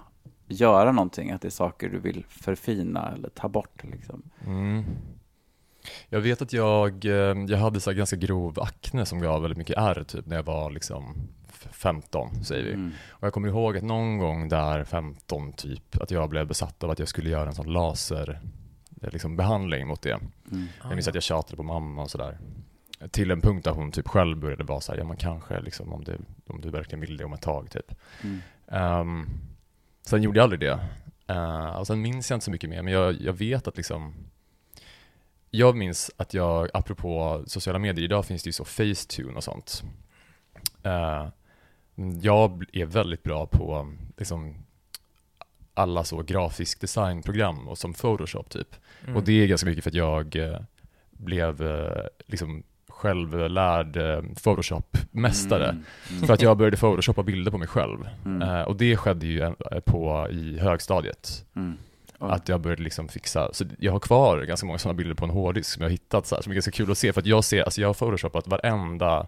[0.47, 1.31] göra någonting?
[1.31, 4.23] Att det är saker du vill förfina eller ta bort liksom?
[4.45, 4.83] Mm.
[6.09, 7.11] Jag vet att jag, eh,
[7.47, 10.71] jag hade så ganska grov akne som gav väldigt mycket ärr typ när jag var
[10.71, 11.15] liksom
[11.71, 12.73] 15 säger vi.
[12.73, 12.91] Mm.
[13.09, 16.89] Och jag kommer ihåg att någon gång där 15 typ, att jag blev besatt av
[16.89, 18.39] att jag skulle göra en sån laser
[19.01, 20.19] eh, liksom behandling mot det.
[20.51, 20.67] Mm.
[20.81, 22.37] Jag minns att jag tjatade på mamma och sådär.
[23.11, 26.03] Till en punkt där hon typ själv började vara såhär, ja men kanske liksom om
[26.03, 26.17] du,
[26.47, 27.95] om du verkligen vill det om ett tag typ.
[28.21, 28.41] Mm.
[29.01, 29.29] Um,
[30.01, 30.79] sen gjorde jag aldrig det.
[31.31, 34.13] Uh, och sen minns jag inte så mycket mer, men jag, jag vet att liksom
[35.51, 39.83] jag minns att jag, apropå sociala medier, idag finns det ju så Facetune och sånt.
[40.85, 41.27] Uh,
[42.21, 44.55] jag är väldigt bra på liksom
[45.73, 48.75] alla så grafisk designprogram och som Photoshop typ.
[49.03, 49.15] Mm.
[49.15, 50.59] Och det är ganska mycket för att jag eh,
[51.11, 55.69] blev eh, liksom självlärd eh, Photoshop-mästare.
[55.69, 55.83] Mm.
[56.11, 56.27] Mm.
[56.27, 58.09] För att jag började photoshoppa bilder på mig själv.
[58.25, 58.67] Mm.
[58.67, 59.53] Och det skedde ju
[59.85, 61.45] på, i högstadiet.
[62.19, 62.31] Oj.
[62.31, 65.31] Att jag började liksom fixa, så jag har kvar ganska många sådana bilder på en
[65.31, 67.13] hårddisk som jag har hittat så här, som är ganska kul att se.
[67.13, 69.27] För att jag ser, alltså jag har photoshoppat varenda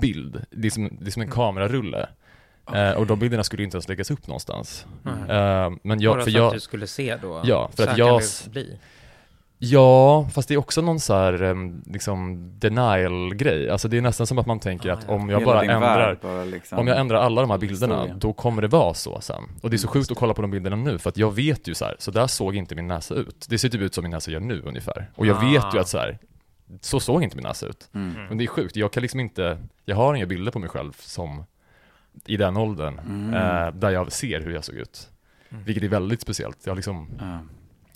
[0.00, 0.44] bild.
[0.50, 1.34] Det är som, det är som en Mm.
[1.36, 2.08] kamerarulle.
[2.74, 4.86] Eh, och de bilderna skulle inte ens läggas upp någonstans.
[5.28, 7.40] Eh, men jag, Bara för för jag, att du skulle se då?
[7.44, 8.78] Ja, för så att jag- bli.
[9.58, 11.54] Ja, fast det är också någon så här,
[11.92, 13.70] liksom denial-grej.
[13.70, 15.14] Alltså det är nästan som att man tänker Ah, att ja.
[15.14, 16.78] om jag Hela bara ändrar, bara liksom.
[16.78, 18.18] om jag ändrar alla de här bilderna, Historien.
[18.18, 19.42] då kommer det vara så sen.
[19.62, 21.34] Och det är så Mm, sjukt att kolla på de bilderna nu, för att jag
[21.34, 23.46] vet ju så här, så där såg inte min näsa ut.
[23.48, 25.10] Det ser typ ut som min näsa gör nu ungefär.
[25.14, 25.40] Och jag Ah.
[25.50, 26.18] vet ju att så här,
[26.80, 27.88] så såg inte min näsa ut.
[27.94, 28.26] Mm.
[28.28, 30.92] Men det är sjukt, jag kan liksom inte, jag har inga bilder på mig själv
[30.98, 31.44] som
[32.26, 33.34] i den åldern, Mm.
[33.34, 35.10] eh, där jag ser hur jag såg ut.
[35.50, 35.64] Mm.
[35.64, 36.58] Vilket är väldigt speciellt.
[36.64, 37.08] Jag har liksom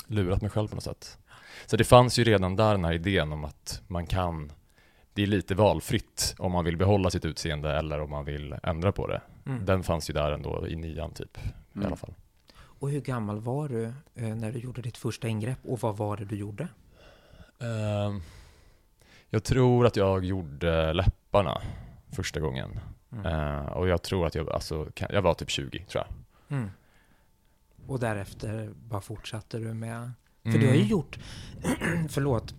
[0.07, 1.19] lurat mig själv på något sätt.
[1.67, 4.53] Så det fanns ju redan där den här idén om att man kan,
[5.15, 8.93] det är lite valfritt om man vill behålla sitt utseende eller om man vill ändra
[8.93, 9.21] på det.
[9.47, 9.65] Mm.
[9.65, 11.41] Den fanns ju där ändå i nian typ, i
[11.75, 11.87] Mm.
[11.87, 12.15] alla fall.
[12.57, 16.17] Och hur gammal var du eh, när du gjorde ditt första ingrepp och vad var
[16.17, 16.69] det du gjorde?
[17.61, 18.21] Ehm,
[19.31, 21.61] jag tror att jag gjorde läpparna
[22.13, 22.81] första gången.
[23.13, 23.27] Mm.
[23.27, 26.57] Eh, och jag tror att jag, alltså, jag var typ 20 tror jag.
[26.59, 26.71] Mm.
[27.87, 30.13] Och därefter bara fortsatte du med...
[30.43, 30.61] För Mm.
[30.61, 31.19] du har ju gjort,
[32.09, 32.55] förlåt,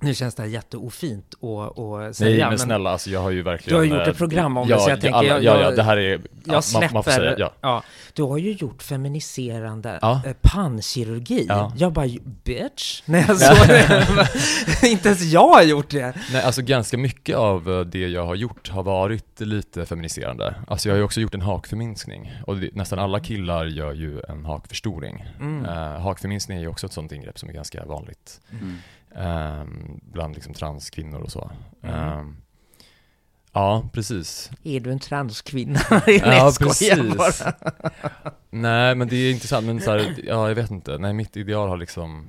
[0.00, 2.44] Nu känns det här jätteofint att, att säga.
[2.44, 3.80] Nej men snälla, alltså jag har ju verkligen...
[3.82, 5.18] Du har gjort ett eh, program om ja, det, så jag tänker...
[5.18, 6.10] alla, jag, ja, ja, det här är...
[6.10, 6.94] ja, jag man- släpper...
[6.94, 7.52] Man får säga, ja.
[7.60, 7.82] ja.
[8.12, 10.22] Du har ju gjort feminiserande Ja.
[10.26, 11.46] eh, pannkirurgi.
[11.48, 11.72] Ja.
[11.76, 12.06] Jag bara,
[12.44, 13.68] bitch, när jag såg
[14.80, 14.88] det.
[14.88, 16.14] Inte ens jag har gjort det.
[16.32, 20.54] Nej, alltså ganska mycket av eh, det jag har gjort har varit lite feminiserande.
[20.68, 24.20] Alltså jag har ju också gjort en hakförminskning och det, nästan alla killar gör ju
[24.28, 25.24] en hakförstoring.
[25.40, 25.64] Mm.
[25.64, 28.76] Uh, hakförminskning är ju också ett sånt ingrepp som är ganska vanligt Mm.
[29.16, 31.50] Ehm, bland liksom transkvinnor och så.
[31.82, 31.94] Mm.
[31.94, 32.36] Ehm,
[33.52, 34.50] ja, precis.
[34.62, 35.80] Är du en transkvinna?
[36.06, 37.16] Nej, Ja, precis.
[37.16, 37.52] bara.
[38.50, 40.98] Nej, men det är intressant, men så här, ja, jag vet inte.
[40.98, 42.26] Nej, mitt ideal har liksom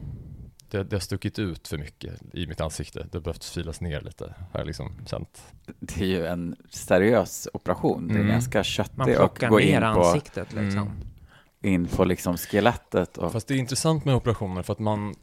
[0.69, 3.07] det, det har stuckit ut för mycket i mitt ansikte.
[3.11, 5.41] Det har behövt filas ner lite, har jag liksom känt.
[5.79, 8.07] Det är ju en seriös operation.
[8.07, 8.27] Det är Mm.
[8.31, 10.81] ganska Man köttig plockar gå ner in på, ansiktet liksom.
[10.81, 10.91] Mm.
[11.61, 13.17] In på liksom skelettet.
[13.17, 15.15] Och, Fast det är intressant med operationer för att man,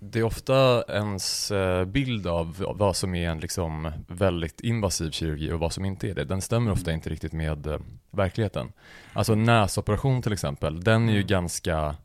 [0.00, 5.52] det är ofta ens eh, bild av vad som är en liksom väldigt invasiv kirurgi
[5.52, 6.24] och vad som inte är det.
[6.24, 7.78] Den stämmer ofta inte riktigt med eh,
[8.10, 8.72] verkligheten.
[9.12, 11.26] Alltså en näsoperation till exempel, den är ju Mm.
[11.26, 11.96] ganska,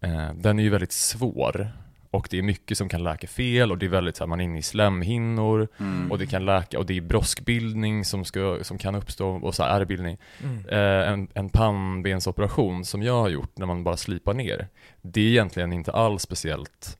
[0.00, 1.72] eh, den är ju väldigt svår.
[2.12, 4.40] Och det är mycket som kan läka fel och det är väldigt så här, man
[4.40, 6.12] är inne i slemhinnor mm.
[6.12, 9.62] och det kan läka och det är broskbildning som, ska, som kan uppstå och så
[9.62, 10.18] här ärrbildning.
[10.42, 10.68] Mm.
[10.68, 14.68] Eh, en, en pannbensoperation som jag har gjort när man bara slipar ner,
[15.02, 16.98] det är egentligen inte alls speciellt.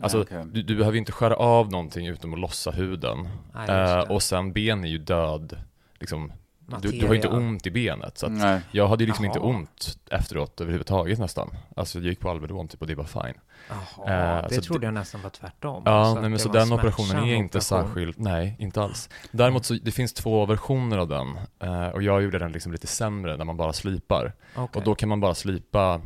[0.00, 0.44] Alltså, okej.
[0.52, 3.28] du, du behöver inte skära av någonting utom att lossa huden.
[3.54, 5.58] Nej, Eh, och sen ben är ju död,
[6.00, 6.32] liksom,
[6.80, 8.18] du, du har inte ont i benet.
[8.18, 9.46] Så jag hade ju liksom inte Jaha.
[9.48, 11.50] ont efteråt överhuvudtaget nästan.
[11.76, 13.34] Alltså jag gick på Alvedon typ och det var fine.
[13.68, 15.82] Jaha, Eh, det trodde jag nästan var tvärtom.
[15.86, 17.86] Ja, Alltså nej, men det så den en operationen är inte operation.
[17.88, 19.08] särskilt, nej, inte alls.
[19.30, 22.86] Däremot så, det finns två versioner av den, eh, och jag gjorde den liksom lite
[22.86, 24.32] sämre när man bara slipar.
[24.56, 24.78] Okej.
[24.78, 26.00] Och då kan man bara slipa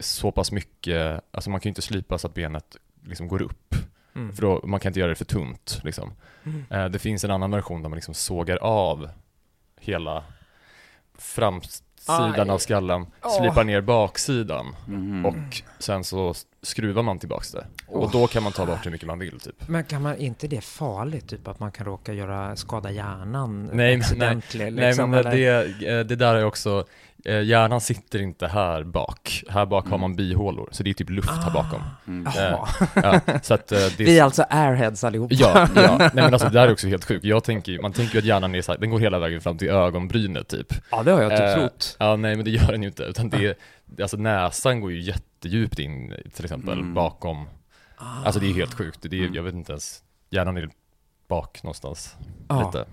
[0.00, 3.74] så pass mycket, alltså man kan ju inte slipa så att benet liksom går upp,
[4.14, 4.32] Mm.
[4.32, 6.12] för då, man kan inte göra det för tunt liksom.
[6.44, 6.64] Mm.
[6.70, 9.08] Eh, det finns en annan version där man liksom sågar av
[9.82, 10.24] hela
[11.18, 12.50] framsidan Aj.
[12.50, 13.38] av skallen, Åh.
[13.40, 15.26] slipar ner baksidan Mhm.
[15.26, 17.66] och sen så skruvar man tillbaks det.
[17.86, 19.68] Och då kan man ta bort hur mycket man vill typ.
[19.68, 23.96] Men kan man inte det farligt, typ att man kan råka göra, skada hjärnan Nej,
[24.18, 25.30] men- Nej liksom, men eller?
[25.30, 26.84] det, eh, det där är också,
[27.24, 29.42] eh, hjärnan sitter inte här bak.
[29.48, 30.00] Här bak har Mm.
[30.00, 31.82] man bihålor, så det är typ luft här bakom.
[32.06, 32.32] Mm.
[32.36, 32.68] Jaha.
[32.94, 35.34] Ja, så att eh, det Vi är alltså airheads allihopa.
[35.34, 35.96] Ja, ja.
[35.98, 37.24] Nej men alltså det där är också helt sjukt.
[37.24, 39.58] Jag tänker man tänker ju att hjärnan är så här, den går hela vägen fram
[39.58, 40.74] till ögonbrynet typ.
[40.90, 41.96] ja, det har jag typ Eh, trott.
[41.98, 43.54] Ja, nej men det gör den ju inte, utan det är,
[44.02, 46.94] alltså näsan går ju jättedjupt in till exempel Mm.
[46.94, 47.46] bakom,
[47.96, 48.24] Ah.
[48.24, 48.98] alltså det är helt sjukt.
[49.02, 49.34] Det är, Mm.
[49.34, 50.68] jag vet inte ens, hjärnan är
[51.28, 52.16] bak någonstans.
[52.48, 52.66] Ja.
[52.66, 52.84] Lite.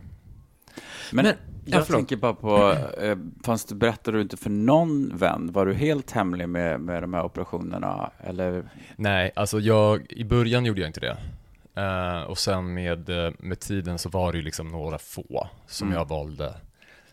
[1.12, 1.36] Men, Men-
[1.78, 2.00] jag förlåt.
[2.00, 5.50] tänker bara på, eh, fanns du, berättade du inte för någon vän?
[5.54, 8.12] Var du helt hemlig med, med de här operationerna?
[8.20, 8.70] Eller?
[8.96, 11.18] Nej, alltså jag, i början gjorde jag inte det.
[11.82, 15.88] Eh, och sen med, eh, med tiden så var det ju liksom några få som
[15.88, 15.98] Mm.
[16.00, 16.54] jag valde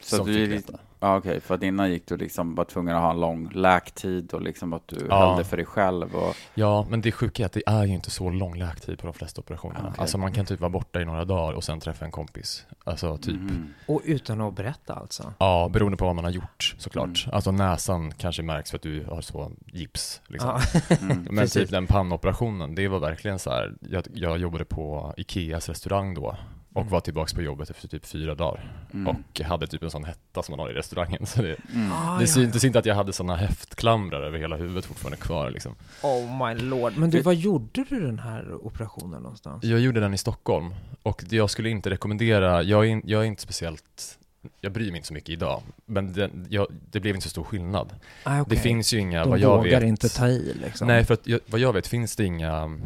[0.01, 0.79] Så som du fick är veta.
[1.01, 4.33] Ja, okej, för att innan gick du liksom var tvungen att ha en lång läktid
[4.35, 5.29] och liksom att du Ja.
[5.29, 6.37] höll det för dig själv och...
[6.55, 9.13] Ja, men det sjuka är att det är ju inte så lång läktid på de
[9.13, 9.89] flesta operationerna.
[9.89, 10.01] Okej.
[10.01, 12.67] Alltså man kan typ vara borta i några dagar och sen träffa en kompis.
[12.85, 13.41] Alltså typ.
[13.41, 13.75] Mhm.
[13.87, 15.33] Och utan att berätta alltså?
[15.39, 17.25] Ja, beroende på vad man har gjort såklart.
[17.27, 17.35] Mm.
[17.37, 20.21] Alltså näsan kanske märks för att du har så gips.
[20.27, 20.61] Liksom.
[20.89, 20.97] Ja.
[21.01, 21.27] Mm.
[21.31, 23.75] Men typ den pannoperationen, det var verkligen så här.
[23.81, 26.37] Jag, jag jobbade på Ikeas restaurang då
[26.77, 26.93] och Mm.
[26.93, 28.73] var tillbaks på jobbet efter typ fyra dagar.
[28.95, 29.07] Mm.
[29.17, 31.27] Och hade typ en sån hetta som man har i restaurangen.
[31.27, 31.93] Så det, Mm.
[31.93, 35.51] Ah, det ja, syntes inte att jag hade såna häftklamrar över hela huvudet fortfarande kvar
[35.51, 35.75] liksom.
[36.03, 36.09] ja.
[36.09, 36.93] Oh my lord.
[36.97, 39.65] Men du, var gjorde du den här operationen någonstans?
[39.65, 43.27] Jag gjorde den i Stockholm och det jag skulle inte rekommendera, jag är, jag är
[43.27, 44.19] inte speciellt,
[44.61, 47.45] jag bryr mig inte så mycket idag, men det, jag, det blev inte så stor
[47.45, 47.95] skillnad.
[48.25, 48.57] Ah, okej.
[48.57, 49.83] Det finns ju inga, De vad jag vågar vet.
[49.89, 50.89] inte ta i liksom?
[50.89, 52.79] Nej, för att jag, vad jag vet finns det inga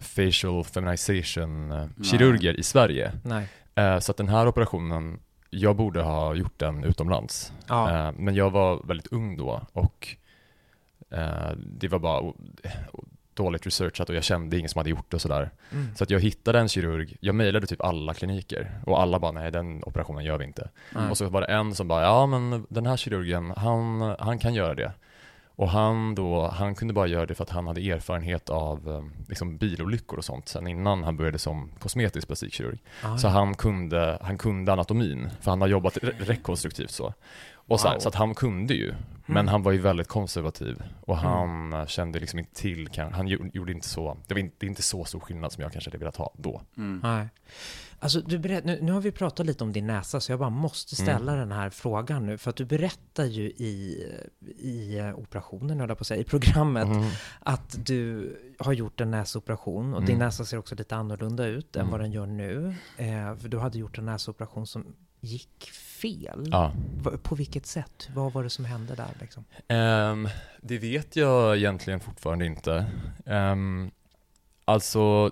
[0.00, 3.12] facial feminization eh, kirurger i Sverige.
[3.24, 3.48] Nej.
[3.74, 7.52] Eh, så att den här operationen, jag borde ha gjort den utomlands.
[7.66, 8.06] Ja.
[8.08, 10.16] Eh, men jag var väldigt ung då och
[11.56, 12.32] det var bara
[13.34, 15.50] dåligt researchat och jag kände ingen som hade gjort det och sådär.
[15.72, 15.94] Mm.
[15.96, 19.50] Så att jag hittade en kirurg, jag mejlade typ alla kliniker och alla bara nej
[19.50, 20.68] den operationen gör vi inte.
[20.94, 21.10] Nej.
[21.10, 24.54] Och så var det en som bara ja men den här kirurgen, han, han kan
[24.54, 24.92] göra det.
[25.60, 29.28] Och han då, han kunde bara göra det för att han hade erfarenhet av eh,
[29.28, 32.78] liksom bilolyckor och sånt sen innan han började som kosmetisk plastikkirurg.
[33.04, 37.14] Ah, Så han kunde, han kunde anatomin, för han har jobbat re- rekonstruktivt så.
[37.52, 37.98] Och så, Wow.
[37.98, 38.94] så att han kunde ju,
[39.26, 39.48] men Mm.
[39.48, 41.30] han var ju väldigt konservativ och Mm.
[41.30, 44.66] han eh, kände liksom inte till, han gjo- gjorde inte så, det var inte, det
[44.66, 46.62] är inte så stor skillnad som jag kanske hade velat ha då.
[46.76, 47.26] Mm.
[48.02, 50.50] Alltså, du berätt, nu, nu har vi pratat lite om din näsa, så jag bara
[50.50, 51.48] måste ställa Mm.
[51.48, 52.38] den här frågan nu.
[52.38, 54.04] För att du berättar ju i,
[54.58, 57.04] i eh, operationen, höll på att säga, i programmet, Mm.
[57.40, 60.26] att du har gjort en näsoperation och din Mm.
[60.26, 61.90] näsa ser också lite annorlunda ut än Mm.
[61.92, 62.74] vad den gör nu.
[62.96, 66.48] Eh, för du hade gjort en näsoperation som gick fel.
[66.52, 66.72] Ja.
[67.22, 68.08] På vilket sätt?
[68.14, 69.44] Vad var det som hände där liksom?
[69.68, 70.28] Ehm,
[70.60, 72.86] det vet jag egentligen fortfarande inte.
[73.26, 73.90] Um,
[74.64, 75.30] alltså,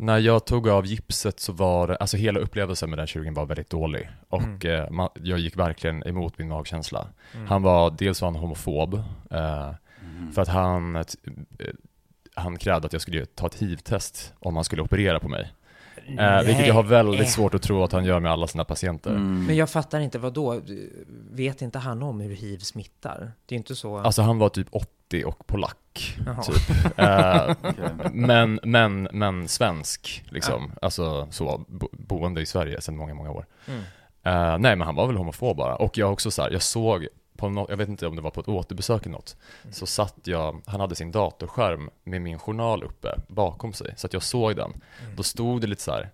[0.00, 3.70] när jag tog av gipset så var alltså hela upplevelsen med den kirurgen var väldigt
[3.70, 4.08] dålig.
[4.28, 4.82] Och Mm.
[4.84, 7.06] eh, man, jag gick verkligen emot min magkänsla.
[7.34, 7.46] Mm.
[7.46, 8.94] Han var, dels var han homofob,
[9.30, 9.74] eh,
[10.18, 10.32] Mm.
[10.32, 11.04] för att han, eh,
[12.34, 15.52] han krävde att jag skulle ta ett hiv-test om han skulle operera på mig.
[16.18, 19.10] Eh, vilket jag har väldigt svårt att tro att han gör med alla sina patienter.
[19.10, 19.46] Mm.
[19.46, 20.60] Men jag fattar inte, vad då?
[21.30, 23.18] Vet inte han om hur hiv smittar?
[23.46, 23.98] Det är ju inte så...
[23.98, 24.86] Alltså han var typ 80
[25.26, 26.42] och polack, Jaha.
[26.42, 26.56] typ.
[27.64, 28.10] Okej.
[28.12, 30.72] men, men, men svensk, liksom.
[30.82, 33.46] Alltså så, bo, boende i Sverige sedan många, många år.
[33.66, 33.80] Mm.
[34.22, 35.76] Eh, nej, men han var väl homofob bara.
[35.76, 38.30] Och jag också så här, jag såg på något, jag vet inte om det var
[38.30, 39.72] på ett återbesök eller något, Mm.
[39.72, 44.12] så satt jag, han hade sin datorskärm med min journal uppe bakom sig, så att
[44.12, 44.70] jag såg den.
[45.02, 45.16] Mm.
[45.16, 46.10] Då stod det lite så här,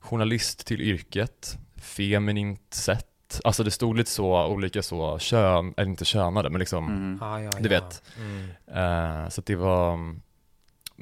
[0.00, 3.06] journalist till yrket, feminint sätt,
[3.44, 7.18] alltså det stod lite så, olika så, kön, eller inte könade, men liksom, Mm.
[7.20, 7.80] Ja, ja, Du ja.
[7.80, 8.02] vet.
[8.18, 8.48] Mm.
[9.24, 9.98] Eh, så att det var,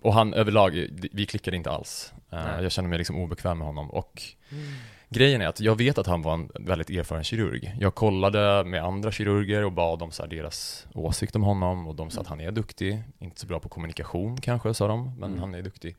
[0.02, 2.12] och han överlag, vi klickade inte alls.
[2.32, 2.62] Nej.
[2.62, 4.64] jag kände mig liksom obekväm med honom och Mm.
[5.08, 7.74] grejen är att jag vet att han var en väldigt erfaren kirurg.
[7.80, 11.94] Jag kollade med andra kirurger och bad om så här deras åsikt om honom och
[11.94, 15.28] de sa att han är duktig, inte så bra på kommunikation kanske sa de, men
[15.30, 15.40] Mm.
[15.40, 15.96] han är duktig.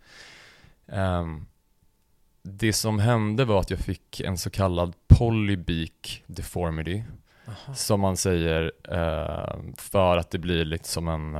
[0.87, 1.45] Ehm,
[2.43, 7.03] det som hände var att jag fick en så kallad polybeak deformity,
[7.47, 7.73] Aha.
[7.73, 11.35] som man säger eh, för att det blir lite som en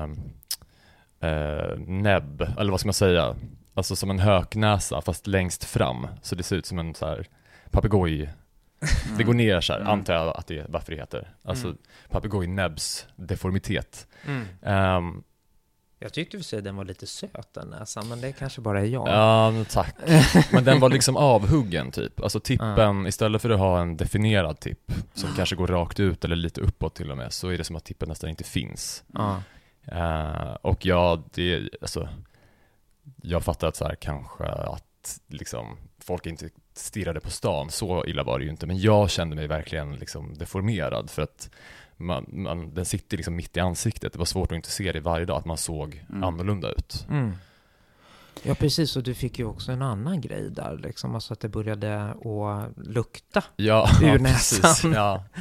[1.20, 3.36] eh, näbb, eller vad ska man säga?
[3.74, 6.08] Alltså som en höknäsa fast längst fram.
[6.22, 7.28] Så det ser ut som en så här
[7.72, 8.30] papegoj.
[9.18, 9.92] Det går ner så här, Mm.
[9.94, 11.34] antar jag att det är varför det heter.
[11.44, 11.78] Alltså Mm.
[12.10, 14.08] papegojnäbbs deformitet.
[14.26, 14.46] Mm.
[14.62, 15.24] Ehm,
[16.04, 18.86] Jag tyckte för sig den var lite söt den näsan, men det kanske bara är
[18.86, 19.08] jag.
[19.08, 19.96] Ja, men tack.
[20.52, 22.22] Men den var liksom avhuggen typ.
[22.22, 26.36] Alltså tippen, istället för att ha en definierad tipp som kanske går rakt ut eller
[26.36, 29.04] lite uppåt till och med, så är det som att tippen nästan inte finns.
[29.14, 29.42] Ja.
[29.86, 32.10] Eh, och ja, det, alltså,
[33.22, 38.24] jag fattar att så här kanske att liksom folk inte stirrade på stan, så illa
[38.24, 41.50] var det ju inte, men jag kände mig verkligen liksom deformerad för att
[42.06, 45.00] man, man, den sitter liksom mitt i ansiktet, det var svårt att inte se det
[45.00, 46.24] varje dag, att man såg Mm.
[46.24, 47.06] annorlunda ut.
[47.10, 47.34] Mm.
[48.44, 48.96] Ja, precis.
[48.96, 51.16] Och du fick ju också en annan grej där, liksom.
[51.16, 53.44] Alltså att det började att lukta.
[53.56, 54.62] Ja, Ur ja näsan.
[54.62, 54.84] precis.
[54.96, 55.24] Ja.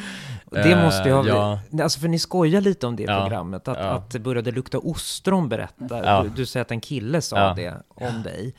[0.53, 1.27] Det Eh, måste ju ha...
[1.27, 1.61] ja.
[1.83, 3.85] Alltså för ni skojar lite om det i Ja, programmet, att, ja.
[3.85, 6.05] att det började lukta ostron berättar.
[6.05, 6.23] Ja.
[6.23, 7.55] Du, du säger att en kille sa Ja.
[7.55, 8.55] det om dig.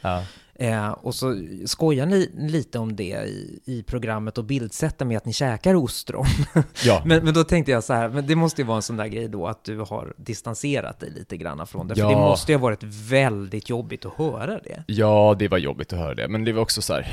[0.62, 5.26] Eh, och så skojar ni lite om det i, i programmet och bildsätter med att
[5.26, 6.26] ni käkar ostron.
[6.86, 7.02] Ja.
[7.06, 9.08] men, men då tänkte jag så här, men det måste ju vara en sån där
[9.08, 11.96] grej då att du har distanserat dig lite grann från det.
[11.96, 12.10] För Ja.
[12.10, 14.84] det måste ju ha varit väldigt jobbigt att höra det.
[14.88, 17.08] ja, det var jobbigt att höra det, men det var också så här.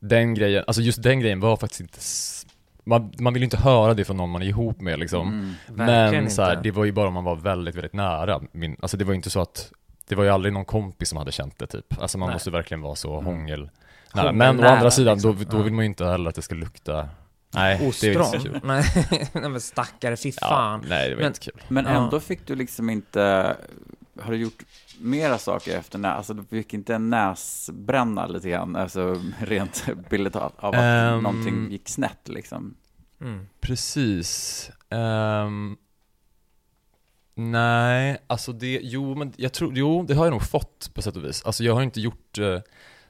[0.00, 1.98] den grejen, alltså just den grejen var faktiskt inte,
[2.84, 5.28] man, man vill ju inte höra det från någon man är ihop med liksom.
[5.28, 5.54] Mm.
[5.68, 8.40] Men så här, det var ju bara om man var väldigt, väldigt nära.
[8.52, 9.72] Min, alltså det var ju inte så att,
[10.08, 12.00] det var ju aldrig någon kompis som hade känt det typ.
[12.02, 12.34] Alltså man Nej.
[12.34, 13.24] måste verkligen vara så Mm.
[13.24, 13.70] hångel
[14.14, 14.22] nära.
[14.26, 15.36] Hångel Men å nära, andra sidan, liksom.
[15.38, 15.62] då, då Ja.
[15.62, 17.08] vill man ju inte heller att det ska lukta,
[17.54, 18.42] nej, det är inte så Ostron?
[18.42, 18.60] kul.
[18.64, 20.84] Nej, men stackare, fy Ja, fan.
[20.88, 21.62] nej, det var Men- inte kul.
[21.68, 21.90] Men Ja.
[21.90, 23.56] ändå fick du liksom inte,
[24.20, 24.62] har du gjort
[25.00, 30.36] mera saker efter när, alltså du fick inte en näsbränna lite grann, alltså rent billigt
[30.36, 31.22] av av att Ehm.
[31.22, 32.74] någonting gick snett liksom?
[33.20, 33.46] Mm.
[33.60, 34.70] Precis.
[34.90, 35.76] Ehm,
[37.38, 41.16] nej, alltså det, jo men jag tror, jo det har jag nog fått på sätt
[41.16, 41.44] och vis.
[41.44, 42.58] Alltså jag har inte gjort, eh,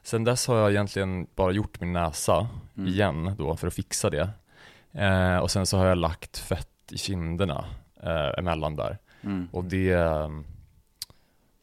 [0.03, 2.89] sen dess har jag egentligen bara gjort min näsa Mm.
[2.93, 4.29] igen då för att fixa det.
[4.91, 7.65] Eh, och sen så har jag lagt fett i kinderna
[8.03, 8.97] eh, emellan där.
[9.23, 9.47] Mm.
[9.51, 10.45] Och det, ehm,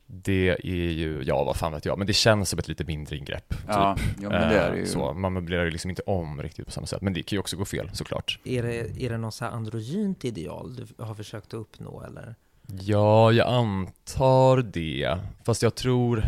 [0.07, 3.17] det är ju, ja vad fan vet jag, men det känns som ett lite mindre
[3.17, 3.49] ingrepp.
[3.49, 3.59] Typ.
[3.69, 4.87] Ja, jo, men det är det Eh, ju.
[4.87, 7.41] Så, man möblerar ju liksom inte om riktigt på samma sätt, men det kan ju
[7.41, 8.39] också gå fel såklart.
[8.45, 12.35] Är det, är det något så här androgynt ideal du har försökt att uppnå eller?
[12.67, 15.19] Ja, jag antar det.
[15.45, 16.23] Fast jag tror...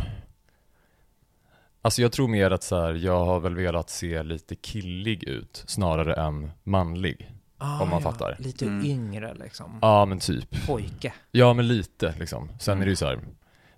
[1.82, 5.64] Alltså jag tror mer att så här, jag har väl velat se lite killig ut
[5.66, 7.32] snarare än manlig.
[7.58, 8.36] Ah, Om man fattar.
[8.38, 8.86] Lite Mm.
[8.86, 9.78] yngre liksom.
[9.82, 10.66] Ja, men typ.
[10.66, 11.12] Pojke.
[11.30, 12.48] Ja, men lite liksom.
[12.60, 12.82] Sen Mm.
[12.82, 13.18] är det ju så här,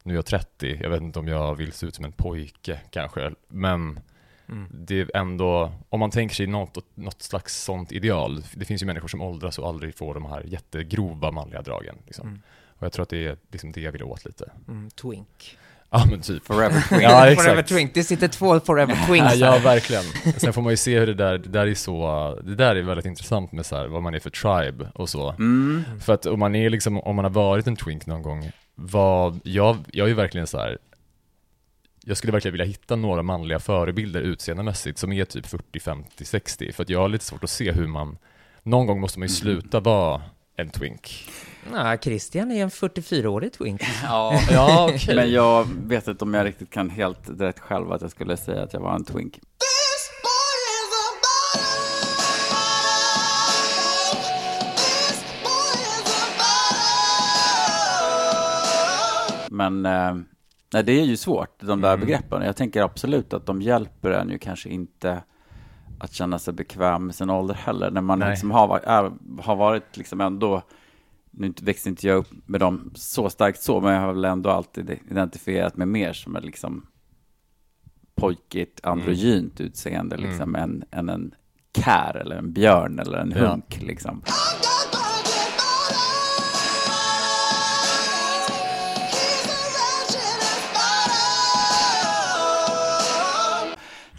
[0.03, 2.81] nu är jag 30, jag vet inte om jag vill se ut som en pojke
[2.91, 4.01] kanske, men
[4.51, 4.67] Mm.
[4.71, 8.87] det är ändå, om man tänker sig något, något slags sånt ideal, det finns ju
[8.87, 11.97] människor som åldras och aldrig får de här jättegrova manliga dragen.
[12.07, 12.29] Liksom.
[12.29, 12.41] Mm.
[12.79, 14.51] Och jag tror att det är liksom det jag vill åt lite.
[14.69, 14.91] Mm.
[14.91, 15.57] Twink.
[15.91, 16.47] Ja men typ.
[16.47, 17.03] Forever Twink.
[17.03, 17.47] Ja, exakt.
[17.47, 19.57] Forever Twink, det sitter två Forever Twinks Ja, här.
[19.57, 20.05] ja, verkligen.
[20.37, 22.83] Sen får man ju se hur det där, det där är så, det där är
[22.83, 25.31] väldigt intressant med så här, vad man är för tribe och så.
[25.31, 25.85] Mm.
[26.01, 29.41] För att om man är liksom, om man har varit en twink någon gång, vad,
[29.45, 30.79] jag, jag är ju verkligen så här.
[32.11, 36.73] Jag skulle verkligen vilja hitta några manliga förebilder utseendemässigt som är typ 40, 50, 60,
[36.73, 38.19] för att jag har lite svårt att se hur man,
[38.63, 40.23] någon gång måste man ju sluta vara
[40.57, 41.29] en twink.
[41.73, 43.83] Ja, Christian är en 44-årig twink.
[44.03, 45.17] Ja, Ja, okej.
[45.17, 48.63] men jag vet inte om jag riktigt kan helt direkt själv att jag skulle säga
[48.63, 49.39] att jag var en twink.
[59.51, 60.15] Men eh,
[60.73, 62.01] nej, det är ju svårt, de där Mm.
[62.07, 62.43] begreppen.
[62.43, 65.23] Jag tänker absolut att de hjälper en ju kanske inte
[66.01, 67.91] att känna sig bekväm med sin ålder heller.
[67.91, 68.31] När man Nej.
[68.31, 70.63] liksom har, varit- är, har varit liksom ändå,
[71.31, 74.25] nu inte- växte inte jag upp med dem så starkt så, men jag har väl
[74.25, 76.87] ändå alltid identifierat mig mer som en liksom
[78.15, 80.31] pojkigt, androgynt utseende, Mm.
[80.31, 81.35] liksom, än, än en
[81.77, 83.49] kär eller en björn eller en Ja.
[83.51, 83.83] hunk.
[83.83, 84.23] Liksom.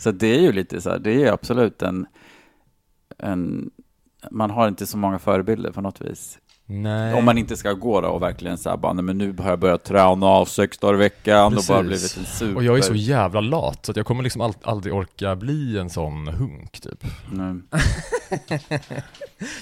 [0.02, 2.06] Så det är ju lite så här, det är ju absolut en,
[3.18, 3.70] en,
[4.32, 6.38] man har inte så många förebilder på något vis.
[6.66, 7.14] Nej.
[7.14, 9.60] Om man inte ska gå då och verkligen säga bara, nej men nu har jag
[9.60, 12.16] börjat träna av sex dagar i veckan och bara Precis.
[12.16, 12.56] blivit en super.
[12.56, 15.78] Och jag är så jävla lat, så att jag kommer liksom ald- aldrig orka bli
[15.78, 17.04] en sån hunk typ.
[17.32, 17.64] Mm.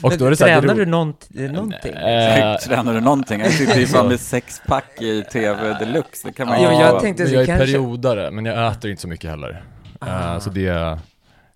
[0.04, 1.93] Och då är det så här, är Tränar ro- du nånt, någonting?
[1.93, 3.39] Eh, Tränar du någonting?
[3.39, 6.91] Jag sitter ju fan med sexpack i TV deluxe, det kan man Ja, ju jag
[6.91, 6.99] ha.
[6.99, 9.63] tänkte- men så jag är kanske- periodare, men jag äter inte så mycket heller.
[10.01, 10.39] Eh, Ah.
[10.39, 10.99] så det,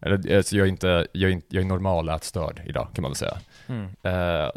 [0.02, 3.38] eller alltså jag är inte, jag är, jag är normalätstörd idag kan man väl säga.
[3.68, 3.90] Mm.
[4.04, 4.52] Eh,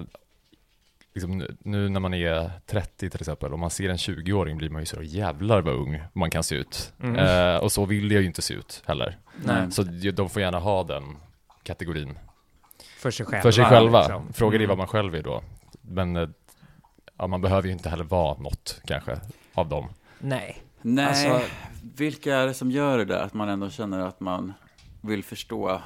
[1.14, 4.82] liksom nu, när man är 30 till exempel, om man ser en 20-åring blir man
[4.82, 6.92] ju så jävlar vad ung man kan se ut.
[7.02, 7.16] Mm.
[7.54, 9.18] Eh, och så vill jag ju inte se ut heller.
[9.44, 9.70] Nej.
[9.72, 11.16] Så de får gärna ha den
[11.62, 12.18] kategorin.
[12.98, 13.42] För sig själva.
[13.42, 13.98] För sig själva.
[14.00, 14.32] liksom.
[14.32, 14.68] Frågan är Mm.
[14.68, 15.42] vad man själv är då.
[15.82, 16.34] Men
[17.18, 19.20] ja, man behöver ju inte heller vara något kanske
[19.54, 19.88] av dem.
[20.18, 20.62] Nej.
[20.82, 21.40] Nej, Alltså-
[21.96, 23.22] vilka är det som gör det där?
[23.22, 24.52] Att man ändå känner att man
[25.00, 25.80] vill förstå?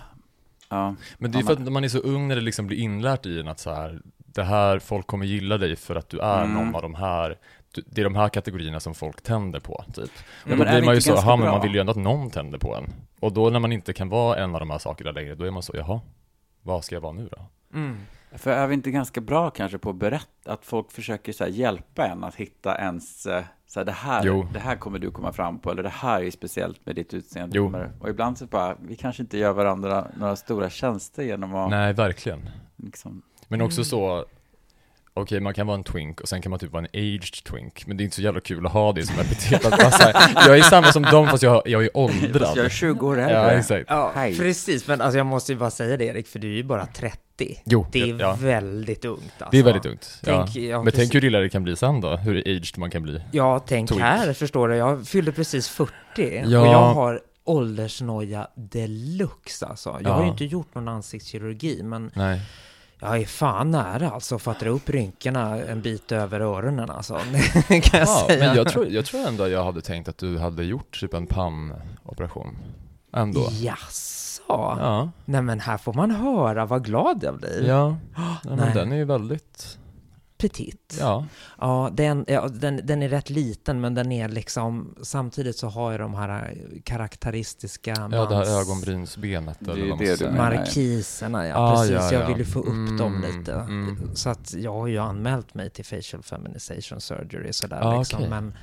[0.69, 2.79] Ja, Men det är Ja, för att man är så ung när det liksom blir
[2.79, 6.19] inlärt i en att så här, det här, folk kommer gilla dig för att du
[6.19, 6.55] är Mm.
[6.55, 7.39] någon av de här,
[7.87, 10.11] det är de här kategorierna som folk tänder på, typ.
[10.43, 11.97] Och men då är blir man ju så, jaha men man vill ju ändå att
[11.99, 12.93] någon tänder på en.
[13.21, 15.51] Och då när man inte kan vara en av de här sakerna längre, då är
[15.51, 16.01] man så, jaha,
[16.63, 17.47] vad ska jag vara nu då?
[17.79, 17.97] Mm.
[18.33, 22.07] För är vi inte ganska bra kanske på att berätta, att folk försöker så hjälpa
[22.07, 24.47] en att hitta ens, eh, så här, det, här, Jo.
[24.53, 27.57] det här kommer du komma fram på, eller det här är speciellt med ditt utseende.
[27.57, 27.75] Jo.
[28.01, 31.93] Och ibland så bara, vi kanske inte gör varandra några stora tjänster genom att Nej,
[31.93, 32.51] verkligen.
[32.77, 34.25] liksom, Men också så,
[35.15, 37.87] okej man kan vara en twink och sen kan man typ vara en aged twink,
[37.87, 39.65] men det är inte så jävla kul att ha det som epitet.
[39.67, 42.53] Att bara så här, jag är samma som dem fast jag, jag är åldrad.
[42.57, 43.35] jag är 20 år äldre.
[43.35, 43.85] Ja, exakt.
[43.89, 44.37] Ja, Hej.
[44.39, 44.87] precis.
[44.89, 47.17] Men alltså jag måste ju bara säga det Erik, för du är ju bara 30.
[47.65, 48.37] Jo, Det är ja.
[48.41, 49.49] väldigt ungt alltså.
[49.51, 50.19] Det är väldigt ungt.
[50.25, 50.77] Tänk- ja.
[50.79, 50.99] Men precis.
[51.01, 53.23] tänk hur illa det kan bli sen då, hur aged man kan bli.
[53.33, 54.01] Ja, tänk Twink.
[54.03, 54.77] här, förstår du.
[54.77, 55.93] Jag fyllde precis 40
[56.47, 56.61] Ja.
[56.61, 59.99] och jag har åldersnoja deluxe alltså.
[60.05, 62.41] Jag har ju inte gjort någon ansiktskirurgi, men Nej.
[63.01, 67.15] Jag är fan nära alltså för att dra upp rynkorna en bit över öronen alltså.
[67.69, 68.47] Kan jag Ja, säga.
[68.47, 71.27] men jag tror, jag tror ändå jag hade tänkt att du hade gjort typ en
[71.27, 72.57] pannoperation.
[73.13, 73.49] Ändå.
[73.51, 74.43] Jaså?
[74.49, 75.11] Ja.
[75.25, 77.65] Nej men här får man höra vad glad jag blir.
[77.69, 77.97] Ja.
[78.17, 78.75] ja men Nej.
[78.75, 79.79] den är ju väldigt,
[80.41, 80.97] Petit.
[81.01, 81.27] ja.
[81.59, 85.91] Ja, den, ja den, den är rätt liten, men den är liksom, samtidigt så har
[85.93, 90.31] jag de här karaktäristiska Ja, det här mans- ögonbrynsbenet Det eller ju det du.
[90.31, 91.55] Markiserna, ja.
[91.57, 91.91] Ah, precis.
[91.95, 92.29] ja, Jag ja.
[92.29, 93.53] vill ju få upp dem Mm, lite.
[93.55, 94.11] mm.
[94.15, 98.19] Så att jag har ju anmält mig till facial feminization surgery sådär Ah, liksom.
[98.19, 98.31] okej.
[98.31, 98.55] Men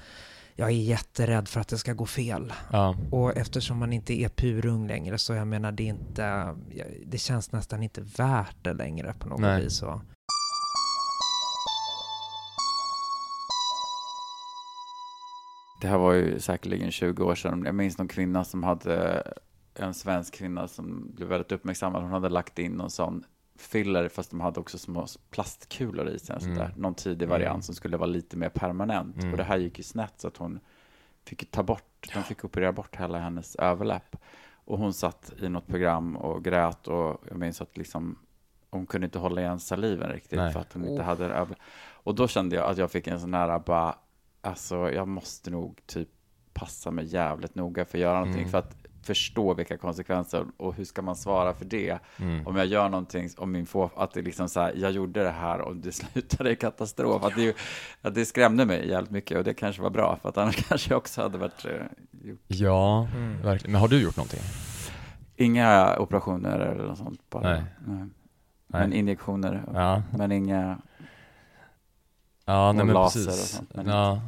[0.56, 2.54] jag är jätterädd för att det ska gå fel.
[2.72, 2.96] Ja.
[3.12, 6.56] Och eftersom man inte är purung längre så jag menar det är inte,
[7.06, 9.64] det känns nästan inte värt det längre på något Nej.
[9.64, 9.74] vis.
[9.78, 10.02] Så.
[15.82, 17.64] Det här var ju säkerligen 20 år sedan.
[17.66, 19.24] Jag minns någon kvinna som hade,
[19.76, 22.02] en svensk kvinna som blev väldigt uppmärksammad.
[22.02, 23.24] Hon hade lagt in någon sån
[23.56, 26.38] filler, fast de hade också små plastkulor i sig.
[26.42, 26.58] Mm.
[26.58, 26.72] Mm.
[26.76, 27.62] Någon tidig variant Mm.
[27.62, 29.18] som skulle vara lite mer permanent.
[29.18, 29.32] Mm.
[29.32, 30.60] Och det här gick ju snett så att hon
[31.26, 34.16] fick ta bort, de fick operera bort hela hennes överläpp.
[34.66, 38.20] Och hon satt i något program och grät och jag minns att liksom
[38.70, 40.54] hon kunde inte hålla igen saliven riktigt Nej.
[40.54, 41.58] för att hon inte hade det över.
[41.92, 43.96] Och då kände jag att jag fick en sån här bara,
[44.48, 46.10] alltså jag måste nog typ
[46.54, 48.40] passa mig jävligt noga för att göra någonting.
[48.42, 48.52] Mm.
[48.52, 52.00] För att förstå vilka konsekvenser och hur ska man svara för det?
[52.20, 52.48] Mm.
[52.48, 55.32] Om jag gör någonting, om min få, att det liksom så här, jag gjorde det
[55.32, 57.24] här och det slutade i katastrof.
[57.24, 57.54] Att det, ju-
[58.02, 60.90] att det skrämde mig jävligt mycket och det kanske var bra, för att annars kanske
[60.92, 61.72] jag också hade varit, eh,
[62.28, 62.40] gjort.
[62.48, 63.42] Ja, Mm.
[63.42, 63.72] verkligen.
[63.72, 64.42] Men har du gjort någonting?
[65.40, 67.44] inga operationer eller något sånt bara.
[67.50, 67.64] Nej.
[67.88, 68.08] Nej.
[68.68, 70.78] Men injektioner, Ja, men inga,
[72.46, 73.42] ja nej, Och men laser precis.
[73.44, 74.22] och sånt, men ja.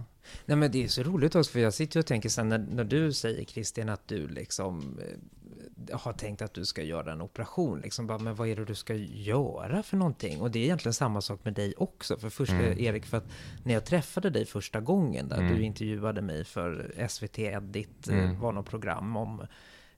[0.46, 2.84] Nej men det är så roligt också för jag sitter och tänker sen när, när
[2.84, 7.80] du säger Christian att du liksom eh, har tänkt att du ska göra en operation
[7.82, 10.42] liksom bara, men vad är det du ska göra för någonting?
[10.42, 12.18] Och det är egentligen samma sak med dig också.
[12.18, 12.80] För först Mm.
[12.80, 13.28] Erik, för att
[13.64, 15.56] när jag träffade dig första gången där Mm.
[15.56, 18.40] du intervjuade mig för SVT Edit, eh, Mm.
[18.40, 19.42] var något program om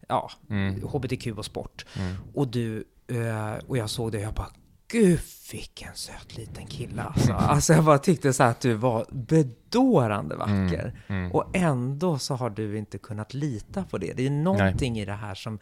[0.08, 0.82] ja, Mm.
[0.82, 1.86] HBTQ och sport.
[2.00, 2.16] Mm.
[2.34, 4.52] Och du, eh, och jag såg det och jag bara,
[4.92, 5.20] gud
[5.52, 7.34] vilken söt liten kille alltså.
[7.34, 11.04] Alltså jag bara tyckte så här att du var bedårande vacker.
[11.08, 11.20] Mm.
[11.22, 11.32] Mm.
[11.32, 14.14] Och ändå så har du inte kunnat lita på det.
[14.14, 15.60] Det är någonting i det här som,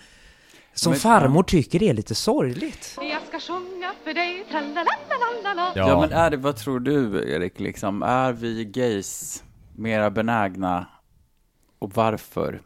[0.74, 2.98] som Men- farmor tycker är lite sorgligt.
[3.02, 4.46] Jag ska sjunga för dig.
[4.52, 6.02] Ja, Ja.
[6.02, 9.44] men är det, vad tror du Erik, liksom, är vi gays
[9.76, 10.88] mera benägna
[11.80, 12.62] och varför,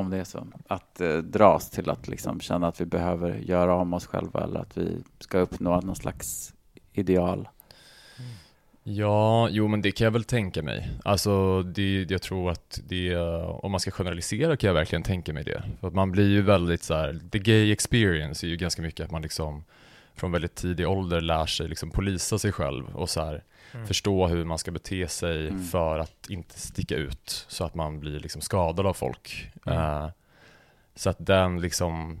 [0.00, 3.74] om det är så, att eh, dras till att liksom känna att vi behöver göra
[3.74, 6.54] om oss själva eller att vi ska uppnå någon slags
[6.92, 7.48] ideal?
[8.18, 8.30] Mm.
[8.82, 10.90] Ja, jo men det kan jag väl tänka mig.
[11.04, 15.44] Alltså, det, jag tror att det, om man ska generalisera kan jag verkligen tänka mig
[15.44, 15.62] det.
[15.80, 19.04] För att man blir ju väldigt så här, the gay experience är ju ganska mycket
[19.04, 19.64] att man liksom
[20.14, 23.44] från väldigt tidig ålder lär sig liksom polisa sig själv och så här,
[23.74, 23.86] Mm.
[23.86, 25.64] förstå hur man ska bete sig Mm.
[25.64, 29.50] för att inte sticka ut så att man blir liksom skadad av folk.
[29.66, 29.78] Mm.
[29.78, 30.08] Eh,
[30.94, 32.18] så att den liksom,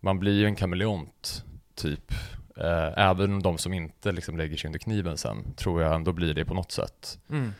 [0.00, 1.44] man blir ju en kameleont
[1.74, 2.12] typ.
[2.56, 6.34] Eh, även de som inte liksom lägger sig under kniven sen tror jag ändå blir
[6.34, 7.18] det på något sätt.
[7.30, 7.52] Mm.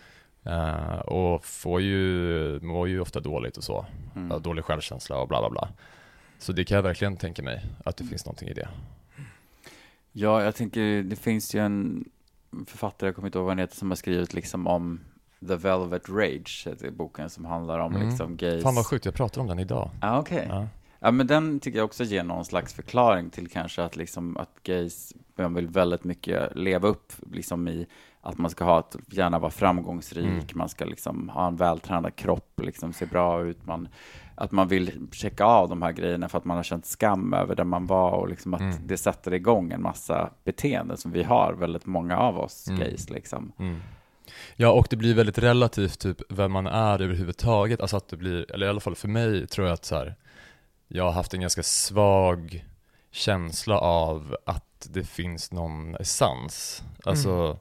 [0.45, 3.87] Eh, och får ju, mår ju ofta dåligt och så.
[4.17, 4.43] Mm.
[4.43, 5.69] Dålig självkänsla och bla bla bla.
[6.39, 8.07] Så det kan jag verkligen tänka mig, att Mm.
[8.07, 8.69] det finns någonting i det.
[10.13, 12.05] Ja, jag tänker, det finns ju en
[12.67, 15.01] författare, jag kommer inte ihåg vad han heter, som har skrivit liksom om
[15.49, 18.09] The Velvet Rage, heter boken som handlar om Mm.
[18.09, 18.63] liksom gays.
[18.63, 19.91] Fan vad sjukt, jag pratar om den idag.
[20.01, 20.47] Ja, okej.
[20.51, 20.67] Ja.
[21.05, 24.63] Ja, men den tycker jag också ger någon slags förklaring till kanske att liksom att
[24.63, 27.87] gays, man vill väldigt mycket leva upp liksom i
[28.21, 30.45] att man ska ha ett, gärna vara framgångsrik, Mm.
[30.55, 33.89] man ska liksom ha en vältränad kropp, liksom se bra ut, man,
[34.43, 37.55] att man vill checka av de här grejerna för att man har känt skam över
[37.55, 38.77] där man var och liksom att Mm.
[38.87, 42.81] det sätter igång en massa beteenden som vi har, väldigt många av oss Mm.
[42.81, 43.53] gays liksom.
[43.59, 43.81] Mm.
[44.57, 47.81] Ja, och det blir väldigt relativt typ vem man är överhuvudtaget.
[47.81, 50.15] Alltså att det blir, eller i alla fall för mig tror jag att så här,
[50.89, 52.65] jag har haft en ganska svag
[53.11, 56.83] känsla av att det finns någon essens.
[57.05, 57.59] Alltså,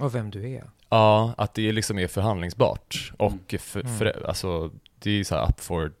[0.00, 0.64] Och vem du är.
[0.88, 3.12] ja, att det liksom är förhandlingsbart.
[3.18, 3.98] Och för, Mm.
[3.98, 4.70] för, alltså,
[5.02, 5.92] det är så här up for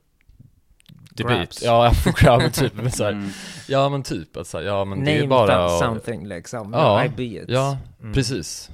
[1.10, 1.48] debate.
[1.64, 2.74] Ja, up for grab, typ.
[2.74, 3.30] Men så här, Mm.
[3.68, 6.72] Ja men typ, att så här, ja men det Name är bara att- something liksom.
[6.72, 7.44] Ja, I be it.
[7.48, 8.12] Ja, Mm.
[8.12, 8.70] precis.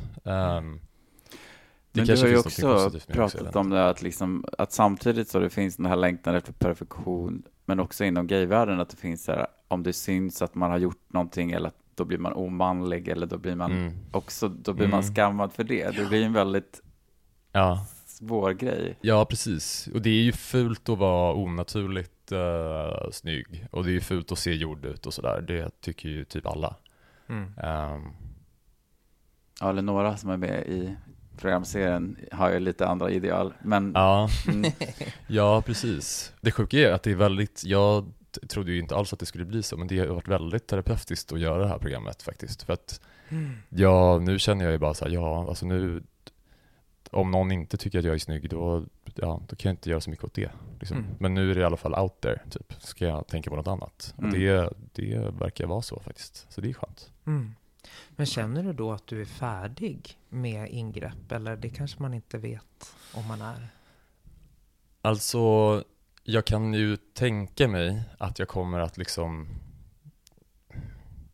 [1.93, 5.39] Det Men du har ju också det pratat om det att, liksom, att samtidigt så
[5.39, 9.33] det finns den här längtan efter perfektion, men också inom gayvärlden att det finns så
[9.33, 13.09] här, om det syns att man har gjort någonting eller att då blir man omanlig
[13.09, 13.93] eller då blir man Mm.
[14.13, 15.15] också, då blir man Mm.
[15.15, 15.97] skammad för det.
[15.97, 16.83] Det blir en väldigt
[17.53, 17.87] Ja.
[18.19, 18.99] Svår grej.
[19.01, 19.89] ja, precis.
[19.95, 23.67] Och det är ju fult att vara onaturligt uh, snygg.
[23.71, 25.45] Och det är ju fult att se gjord ut och sådär.
[25.49, 26.77] Det tycker ju typ alla.
[27.29, 27.59] Mm.
[27.63, 28.03] Ehm,
[29.61, 30.97] Ja, eller några som är med i
[31.39, 34.29] programserien har ju lite andra ideal, men ja.
[34.49, 34.73] mm,
[35.27, 36.33] ja, precis.
[36.41, 38.13] Det sjuka är att det är väldigt, jag
[38.49, 41.33] trodde ju inte alls att det skulle bli så, men det har varit väldigt terapeutiskt
[41.33, 42.63] att göra det här programmet faktiskt.
[42.63, 43.01] För att
[43.31, 43.51] Mm.
[43.69, 46.03] Ja, nu känner jag ju bara så här, ja, alltså nu
[47.11, 48.85] om någon inte tycker att jag är snygg då,
[49.15, 50.51] ja, då kan jag inte göra så mycket åt det.
[50.81, 50.97] Liksom.
[50.99, 51.11] Mm.
[51.19, 52.73] Men nu är det i alla fall out there, typ.
[52.79, 54.15] Ska jag tänka på något annat?
[54.17, 54.41] Och Mm.
[54.41, 56.47] det, det verkar vara så faktiskt.
[56.53, 57.13] Så det är skönt.
[57.27, 57.55] Mm.
[58.11, 61.33] Men känner du då att du är färdig med ingrepp?
[61.33, 63.69] Eller det kanske man inte vet om man är?
[65.03, 65.39] Alltså,
[66.25, 69.49] jag kan ju tänka mig att jag kommer att liksom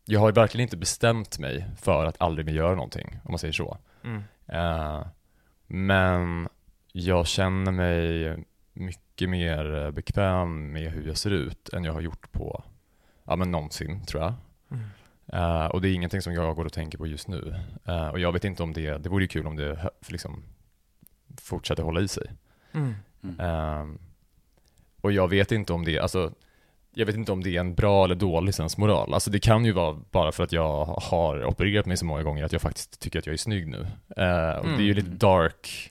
[0.05, 3.39] jag har ju verkligen inte bestämt mig för att aldrig mer göra någonting, om man
[3.39, 3.77] säger så.
[4.03, 4.23] Mm.
[4.47, 5.07] Eh,
[5.67, 6.49] men
[6.91, 8.37] jag känner mig
[8.73, 12.63] mycket mer eh, bekväm med hur jag ser ut än jag har gjort på,
[13.23, 14.33] ja men någonsin tror jag.
[14.71, 14.85] Mm.
[15.27, 17.55] Eh, och det är ingenting som jag går och tänker på just nu.
[17.85, 20.43] Eh, och jag vet inte om det, det vore ju kul om det liksom
[21.41, 22.31] fortsätter hålla i sig.
[22.71, 22.93] Mm.
[23.23, 23.39] mm.
[23.39, 23.99] Ehm,
[25.01, 26.33] och jag vet inte om det, alltså
[26.95, 29.13] jag vet inte om det är en bra eller dålig sensmoral.
[29.13, 32.43] Alltså det kan ju vara bara för att jag har opererat mig så många gånger
[32.43, 33.87] att jag faktiskt tycker att jag är snygg nu.
[34.17, 34.95] Eh, och det är ju Mm.
[34.95, 35.89] lite dark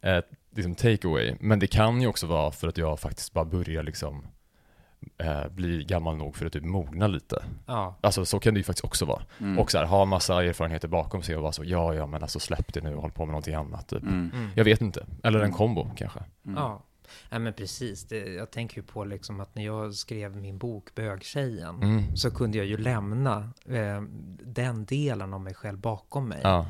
[0.00, 0.18] eh,
[0.56, 1.34] liksom takeaway.
[1.40, 4.26] Men det kan ju också vara för att jag faktiskt bara börjar liksom
[5.18, 7.42] eh, bli gammal nog för att typ mogna lite.
[7.66, 7.94] Ja.
[8.00, 9.22] Alltså så kan det ju faktiskt också vara.
[9.40, 9.58] Mm.
[9.58, 12.40] Och så här, ha massa erfarenheter bakom sig och vara så, ja ja men alltså
[12.40, 14.02] släpp det nu och håll på med någonting annat typ.
[14.02, 14.30] Mm.
[14.34, 14.50] Mm.
[14.54, 15.06] Jag vet inte.
[15.22, 16.20] Eller en kombo kanske.
[16.46, 16.62] Mm.
[17.30, 17.38] Ja.
[17.38, 21.82] Men precis, det, jag tänker ju på liksom att när jag skrev min bok Bögtjejen
[21.82, 22.16] Mm.
[22.16, 24.02] så kunde jag ju lämna eh,
[24.44, 26.40] den delen av mig själv bakom mig.
[26.42, 26.66] Ja,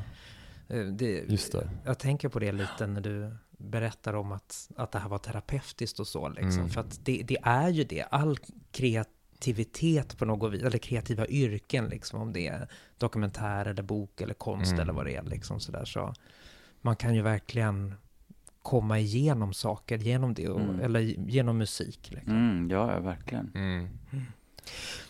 [0.71, 1.69] Eh, det, just det.
[1.85, 5.99] Jag tänker på det lite när du berättar om att, att det här var terapeutiskt
[5.99, 6.51] och så liksom.
[6.59, 6.69] Mm.
[6.69, 8.37] För att det, det är ju det, all
[8.71, 12.67] kreativitet på något vis, eller kreativa yrken liksom, om det är
[12.97, 14.79] dokumentär eller bok eller konst Mm.
[14.81, 16.13] eller vad det är liksom sådär så.
[16.81, 17.95] Man kan ju verkligen
[18.61, 20.79] komma igenom saker genom det, och, Mm.
[20.79, 20.99] eller
[21.29, 22.11] genom musik.
[22.11, 22.33] Liksom.
[22.33, 23.51] Mm, ja, verkligen.
[23.55, 23.87] Mm.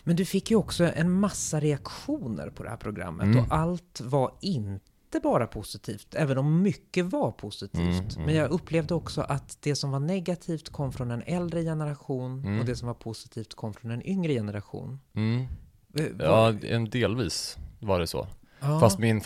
[0.04, 3.38] Men du fick ju också en massa reaktioner på det här programmet Mm.
[3.38, 7.76] och allt var inte bara positivt, även om mycket var positivt.
[7.76, 8.26] Mm, mm.
[8.26, 12.60] Men jag upplevde också att det som var negativt kom från en äldre generation Mm.
[12.60, 15.00] och det som var positivt kom från en yngre generation.
[15.14, 15.46] Mm.
[15.94, 18.26] Eh, Ja, en delvis var det så.
[18.60, 18.80] ja.
[18.80, 19.20] Fast min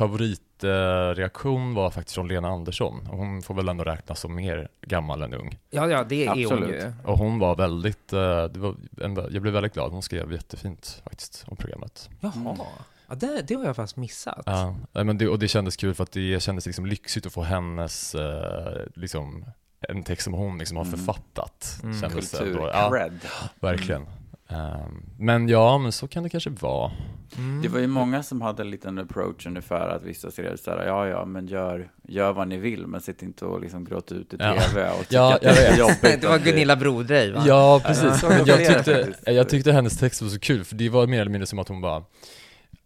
[0.69, 3.07] favoritreaktion var faktiskt från Lena Andersson.
[3.07, 5.59] Hon får väl ändå räknas som mer gammal än ung.
[5.71, 6.83] ja, ja, det är hon Absolut.
[6.85, 6.93] ju.
[7.05, 9.93] Och hon var väldigt, eh, det var en, jag blev väldigt glad.
[9.93, 12.11] Hon skrev jättefint faktiskt om programmet.
[12.21, 12.57] Jaha, Mm.
[13.09, 14.43] ja, det, det har jag faktiskt missat.
[14.47, 17.33] Ja, nej, men det, och det kändes kul för att det kändes liksom lyxigt att
[17.33, 19.45] få hennes, eh, liksom,
[19.89, 20.99] en text som hon liksom har Mm.
[20.99, 21.81] författat.
[21.83, 22.11] Mm.
[22.11, 22.61] Kultur.
[22.73, 23.21] Ja, cred.
[23.61, 24.03] verkligen.
[24.03, 24.09] Ehm,
[25.19, 26.93] men ja, men så kan det kanske vara.
[27.37, 27.63] Mm.
[27.63, 30.87] Det var ju många som hade en liten approach ungefär att vissa skrev så här,
[30.87, 34.35] ja ja, men gör, gör vad ni vill, men sitt inte och liksom gråta ut
[34.35, 34.61] i Ja.
[34.61, 35.79] tv och Ja, att det jag är vet.
[35.79, 36.21] jobbigt.
[36.21, 37.43] det var Gunilla Brodrej va?
[37.47, 38.23] Ja, Ja, precis.
[38.47, 41.47] jag tyckte, jag tyckte hennes text var så kul, för det var mer eller mindre
[41.47, 42.03] som att hon bara,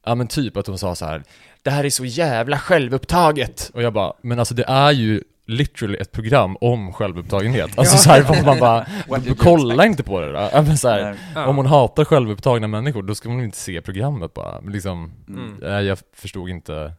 [0.05, 1.23] ja men typ att hon sa så här,
[1.63, 3.71] det här är så jävla självupptaget.
[3.75, 7.79] Och jag bara, men alltså det är ju literally ett program om självupptagenhet.
[7.79, 8.25] Alltså Ja.
[8.25, 8.87] så man bara,
[9.39, 10.63] kolla inte på det då.
[10.63, 11.17] Men så här.
[11.47, 14.61] Om hon hatar självupptagna människor, då ska man ju inte se programmet bara.
[14.61, 15.87] Men liksom, Mm.
[15.87, 16.93] jag förstod inte.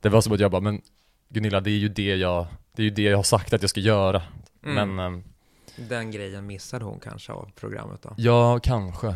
[0.00, 0.80] Det var som att jag bara, men
[1.28, 2.46] Gunilla, det är ju det jag,
[2.76, 4.22] det är ju det jag har sagt att jag ska göra.
[4.64, 4.74] Mm.
[4.96, 5.22] Men, ehm,
[5.88, 8.14] Den grejen missade hon kanske av programmet då.
[8.16, 9.06] ja, kanske.
[9.08, 9.14] Eh,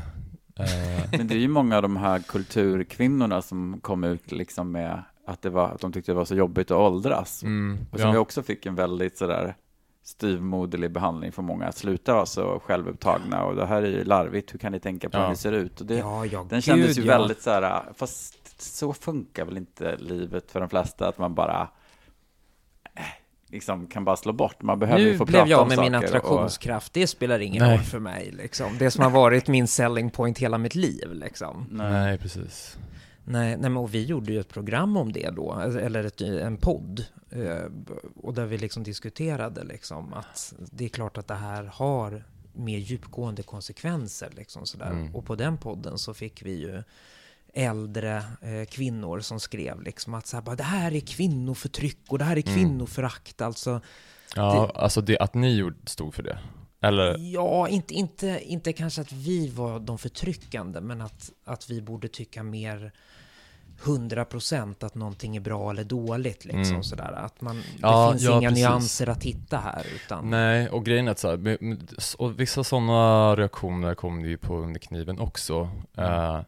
[1.19, 5.43] Men det är ju många av de här kulturkvinnorna som kom ut liksom med att,
[5.43, 7.43] det var, att de tyckte det var så jobbigt att åldras.
[7.43, 8.21] mm, Och som vi ja.
[8.21, 9.55] också fick en väldigt sådär
[10.03, 11.67] styvmoderlig behandling från många.
[11.67, 15.11] Att sluta vara så självupptagna och det här är ju larvigt, hur kan ni tänka
[15.11, 15.23] på Ja.
[15.23, 15.81] hur ni ser ut?
[15.81, 17.19] Och det, ja, ja, den kändes gud, ju ja.
[17.19, 21.69] väldigt så här, fast så funkar väl inte livet för de flesta, att man bara
[22.97, 23.03] eh,
[23.49, 24.63] liksom kan bara slå bort.
[24.63, 27.39] Man behöver ju Nu få blev prata jag om med min saker attraktionskraft, det spelar
[27.39, 27.77] ingen Nej.
[27.77, 28.67] roll för mig liksom.
[28.79, 31.57] Det som har varit min selling point hela mitt liv liksom.
[31.57, 31.93] Och, nej.
[31.93, 32.77] Nej, precis.
[33.25, 36.57] Nej, nej men och vi gjorde ju ett program om det då, eller ett, en
[36.57, 37.05] podd.
[37.31, 37.65] eh,
[38.23, 42.79] Och där vi liksom diskuterade liksom att det är klart att det här har mer
[42.79, 44.91] djupgående konsekvenser liksom sådär.
[44.91, 45.15] Mm.
[45.15, 46.83] Och på den podden så fick vi ju
[47.55, 52.19] äldre eh, kvinnor som skrev liksom att så här, bara, det här är kvinnoförtryck och
[52.19, 52.55] det här är Mm.
[52.59, 53.41] kvinnoförakt.
[53.41, 53.81] Alltså,
[54.37, 56.39] Ja, alltså det, att ni stod för det.
[56.85, 61.83] Eller, Ja, inte, inte, inte kanske att vi var de förtryckande, men att, att vi
[61.83, 62.93] borde tycka mer
[63.83, 66.45] 100% att någonting är bra eller dåligt.
[66.45, 66.83] Liksom, Mm.
[66.83, 67.13] sådär.
[67.13, 68.65] Att man, Ja, det finns ja, inga precis.
[68.65, 69.87] nyanser att hitta här.
[69.95, 74.23] Utan, nej, och grejen är att så här, med- med- och vissa sådana reaktioner kom
[74.23, 75.71] det ju på under kniven också.
[75.99, 76.41] Eh,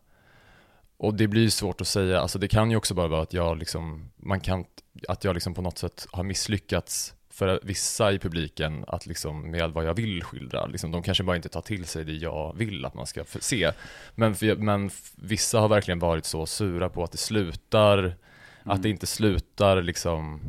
[0.98, 3.32] och det blir ju svårt att säga, alltså det kan ju också bara vara att
[3.32, 4.64] jag liksom, man kan,
[5.08, 9.70] att jag liksom på något sätt har misslyckats för vissa i publiken att liksom med
[9.70, 12.84] vad jag vill skildra, liksom, de kanske bara inte tar till sig det jag vill
[12.84, 13.72] att man ska se.
[14.14, 18.14] Men, men vissa har verkligen varit så sura på att det slutar,
[18.62, 20.40] att det inte slutar liksom,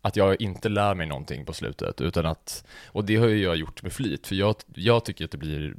[0.00, 3.56] att jag inte lär mig någonting på slutet, utan att, och det har ju jag
[3.56, 5.74] gjort med flit, för jag, jag tycker att det blir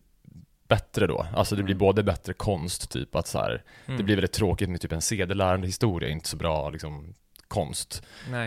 [0.68, 1.80] bättre då, alltså det blir Mm.
[1.80, 3.98] både bättre konst, typ att så här, Mm.
[3.98, 7.14] det blir väldigt tråkigt med typ en sedelärande historia, inte så bra liksom
[7.54, 8.04] konst.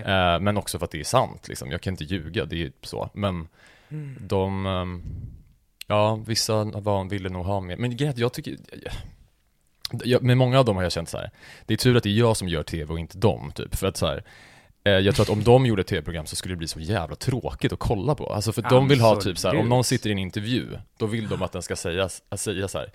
[0.07, 1.71] Eh, men också för att det är sant, liksom.
[1.71, 3.11] jag kan inte ljuga, det är så.
[3.15, 3.49] Men
[3.89, 4.17] Mm.
[4.21, 5.03] de, ehm,
[5.87, 7.77] ja, vissa var, ville nog ha mer.
[7.77, 8.57] Men grejen jag tycker,
[10.05, 11.31] jag, med många av dem har jag känt så här.
[11.67, 13.75] det är tur att det är jag som gör tv och inte dem, typ.
[13.75, 14.25] För att så här,
[14.91, 17.73] jag tror att om de gjorde ett tv-program så skulle det bli så jävla tråkigt
[17.73, 18.27] att kolla på.
[18.27, 19.71] Alltså för att de vill ha typ så här, om Absolut.
[19.71, 20.67] någon sitter i en intervju,
[20.99, 22.91] då vill de att den ska säga, säga så här.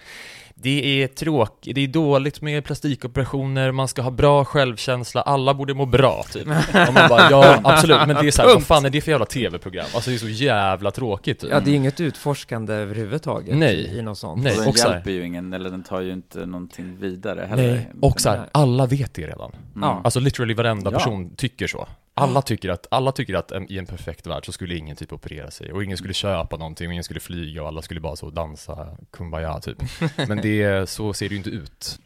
[0.56, 5.74] Det är tråkigt, det är dåligt med plastikoperationer, man ska ha bra självkänsla, alla borde
[5.74, 6.48] må bra, typ.
[6.88, 9.12] Och man bara, ja absolut, men det är så här, vad fan är det för
[9.12, 9.86] jävla tv-program?
[9.96, 11.50] Alltså det är så jävla tråkigt, typ.
[11.52, 13.98] Ja, det är inget utforskande överhuvudtaget Nej.
[13.98, 14.44] i något sånt.
[14.44, 14.52] Nej.
[14.54, 17.46] Och den och så här- hjälper ju ingen, eller den tar ju inte någonting vidare
[17.50, 17.72] heller.
[17.74, 18.48] Nej, och så här, Nej.
[18.52, 19.52] alla vet det redan.
[19.76, 19.90] Mm.
[19.90, 20.98] Alltså literally varenda Ja.
[20.98, 21.81] person tycker så.
[22.14, 25.14] Alla tycker, att, alla tycker att en, i en perfekt värld så skulle ingen typ
[25.14, 28.16] operera sig och ingen skulle köpa någonting och ingen skulle flyga och alla skulle bara
[28.16, 29.78] så dansa kumbaya typ.
[30.28, 32.00] Men det, så ser det ju inte ut.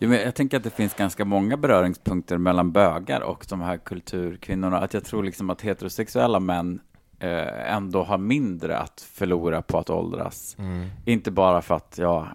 [0.00, 3.76] Jo, men jag tänker att det finns ganska många beröringspunkter mellan bögar och de här
[3.76, 4.78] kulturkvinnorna.
[4.78, 6.80] Att jag tror liksom att heterosexuella män
[7.18, 10.56] eh, ändå har mindre att förlora på att åldras.
[10.58, 10.88] Mm.
[11.04, 12.28] Inte bara för att jag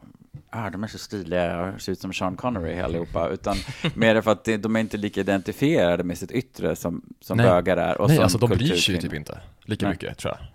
[0.55, 3.55] ah, de är så stiliga och ser ut som Sean Connery allihopa, utan
[3.95, 7.45] mer för att de är inte lika identifierade med sitt yttre som, som Nej.
[7.45, 8.01] bögar är.
[8.01, 9.93] Och Nej, som alltså de bryr sig ju typ inte lika Nej.
[9.93, 10.47] mycket tror jag.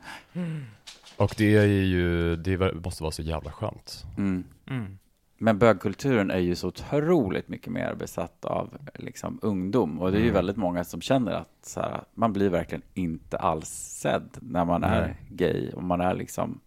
[1.16, 4.04] Och det är ju, det måste vara så jävla skönt.
[4.16, 4.44] Mm.
[4.70, 4.98] Mm.
[5.40, 9.98] Men bögkulturen är ju så otroligt mycket mer besatt av liksom, ungdom.
[10.00, 10.34] Och det är ju Mm.
[10.34, 13.68] väldigt många som känner att så här, man blir verkligen inte alls
[14.00, 15.16] sedd när man är Nej.
[15.30, 15.70] gay.
[15.72, 16.60] Och man är liksom,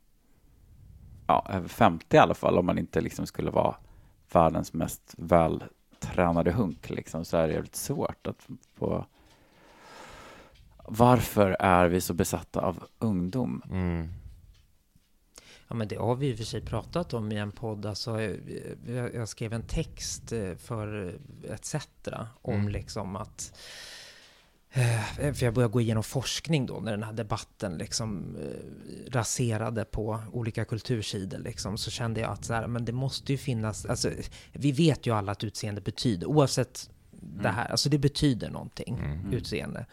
[1.32, 3.76] ja, över 50 i alla fall, om man inte liksom skulle vara
[4.32, 6.90] världens mest vältränade hunk.
[6.90, 9.06] Liksom, så är det jävligt svårt att få...
[10.86, 13.62] Varför är vi så besatta av ungdom?
[13.72, 14.08] Mm.
[15.68, 17.86] Ja, men det har vi i och för sig pratat om i en podd.
[17.86, 18.36] Alltså, eh,
[18.88, 21.16] jag jag skrev en text eh, för
[21.50, 21.76] ETC
[22.42, 22.68] om Mm.
[22.68, 23.54] liksom att
[25.34, 30.20] för jag började gå igenom forskning då när den här debatten liksom eh, raserade på
[30.32, 34.10] olika kultursidor liksom, så kände jag att så här, men det måste ju finnas, alltså
[34.52, 39.34] vi vet ju alla att utseende betyder, oavsett det här, alltså det betyder någonting, Mm.
[39.34, 39.86] utseende.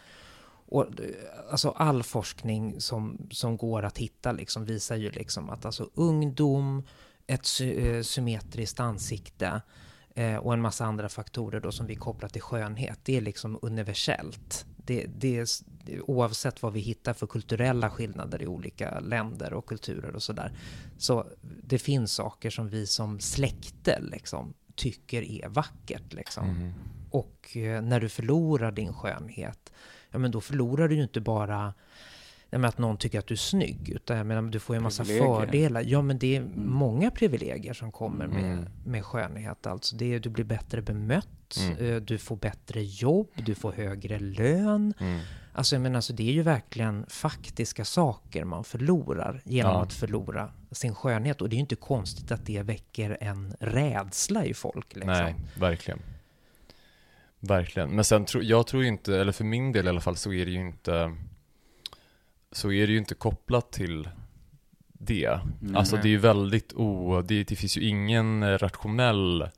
[0.71, 1.07] Och eh,
[1.51, 6.83] alltså all forskning som, som går att hitta liksom visar ju liksom att alltså ungdom,
[7.27, 9.63] ett sy- eh, symmetriskt ansikte
[10.15, 13.59] eh, och en massa andra faktorer då som vi kopplar till skönhet, det är liksom
[13.63, 14.67] universellt.
[14.89, 15.47] Det, det
[16.07, 20.53] oavsett vad vi hittar för kulturella skillnader i olika länder och kulturer och sådär.
[20.99, 21.27] Så
[21.63, 26.51] det finns saker som vi som släkte liksom tycker är vackert liksom.
[26.51, 26.73] Mm.
[27.11, 29.73] Och eh, när du förlorar din skönhet,
[30.11, 31.75] ja men då förlorar du ju inte bara
[32.51, 34.83] menar, att någon tycker att du är snygg, utan jag menar, du får ju en
[34.83, 35.41] massa Privilegier.
[35.41, 35.83] fördelar.
[35.87, 38.65] Ja, men det är många privilegier som kommer med, Mm.
[38.85, 39.67] med skönhet.
[39.67, 41.87] Alltså, det är, du blir bättre bemött, Mm.
[41.95, 44.95] eh, du får bättre jobb, du får högre lön.
[45.01, 45.21] Mm.
[45.53, 49.83] Alltså, jag menar, alltså, det är ju verkligen faktiska saker man förlorar genom Ja.
[49.83, 51.41] att förlora sin skönhet.
[51.43, 54.95] Och det är ju inte konstigt att det väcker en rädsla i folk.
[54.95, 55.13] Liksom.
[55.13, 55.99] Nej, verkligen.
[57.41, 57.91] Verkligen.
[57.91, 60.45] Men sen tror jag tror inte, eller för min del i alla fall, så är
[60.47, 61.17] det ju inte
[62.53, 64.09] så är det ju inte kopplat till
[64.93, 65.41] det.
[65.63, 65.77] Mm.
[65.77, 69.49] Alltså det är ju väldigt o, det, det finns ju ingen rationell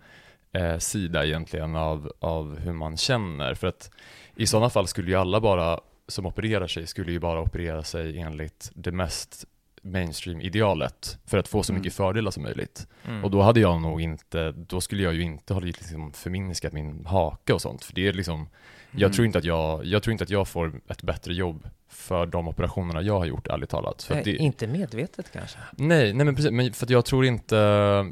[0.53, 3.55] eh, sida egentligen av, av hur man känner.
[3.55, 3.91] För att
[4.37, 8.19] i sådana fall skulle ju alla bara som opererar sig, skulle ju bara operera sig
[8.19, 9.45] enligt det mest
[9.83, 11.81] mainstream-idealet för att få så Mm.
[11.81, 12.87] mycket fördelar som möjligt.
[13.07, 13.25] Mm.
[13.25, 17.07] Och då hade jag nog inte, då skulle jag ju inte ha liksom förminskat min
[17.07, 17.85] haka och sånt.
[17.85, 18.49] För det är liksom,
[18.91, 19.13] jag, Mm.
[19.13, 22.49] tror inte att jag, jag tror inte att jag får ett bättre jobb för de
[22.49, 24.07] operationerna jag har gjort, ärligt talat.
[24.11, 25.59] Nej, det, Inte medvetet kanske.
[25.73, 27.57] nej, nej men precis, men för jag tror inte,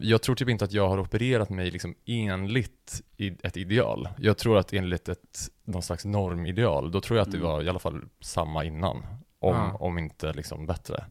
[0.00, 3.02] jag tror typ inte att jag har opererat mig liksom enligt
[3.42, 4.08] ett ideal.
[4.18, 7.50] Jag tror att enligt ett, någon slags normideal, då tror jag att det Mm.
[7.50, 8.96] var i alla fall samma innan.
[9.40, 9.76] Om, Ja.
[9.80, 11.04] om inte liksom bättre.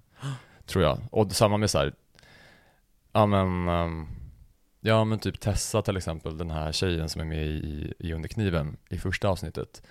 [0.66, 0.98] Tror jag.
[1.12, 1.94] Och samma med så här,
[3.14, 4.08] ja men, ehm,
[4.88, 8.30] ja men typ Tessa till exempel, den här tjejen som är med i, i Under
[8.30, 9.82] kniven i första avsnittet.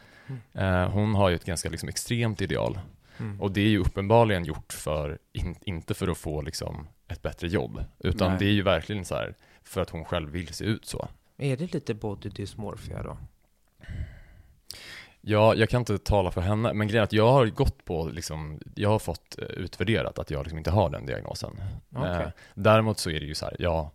[0.52, 2.78] Eh, hon har ju ett ganska liksom extremt ideal.
[3.18, 3.40] Mm.
[3.40, 7.48] Och det är ju uppenbarligen gjort för, in, inte för att få liksom ett bättre
[7.48, 8.38] jobb, utan Nej.
[8.38, 9.34] det är ju verkligen så här
[9.64, 11.08] för att hon själv vill se ut så.
[11.36, 13.16] Är det lite body dysmorphia då?
[15.20, 18.08] Ja, jag kan inte tala för henne, men grejen är att jag har gått på,
[18.08, 21.50] liksom, jag har fått eh, utvärderat att jag liksom inte har den diagnosen.
[21.94, 22.10] Okej.
[22.10, 23.90] Eh, däremot så är det ju så här, ja,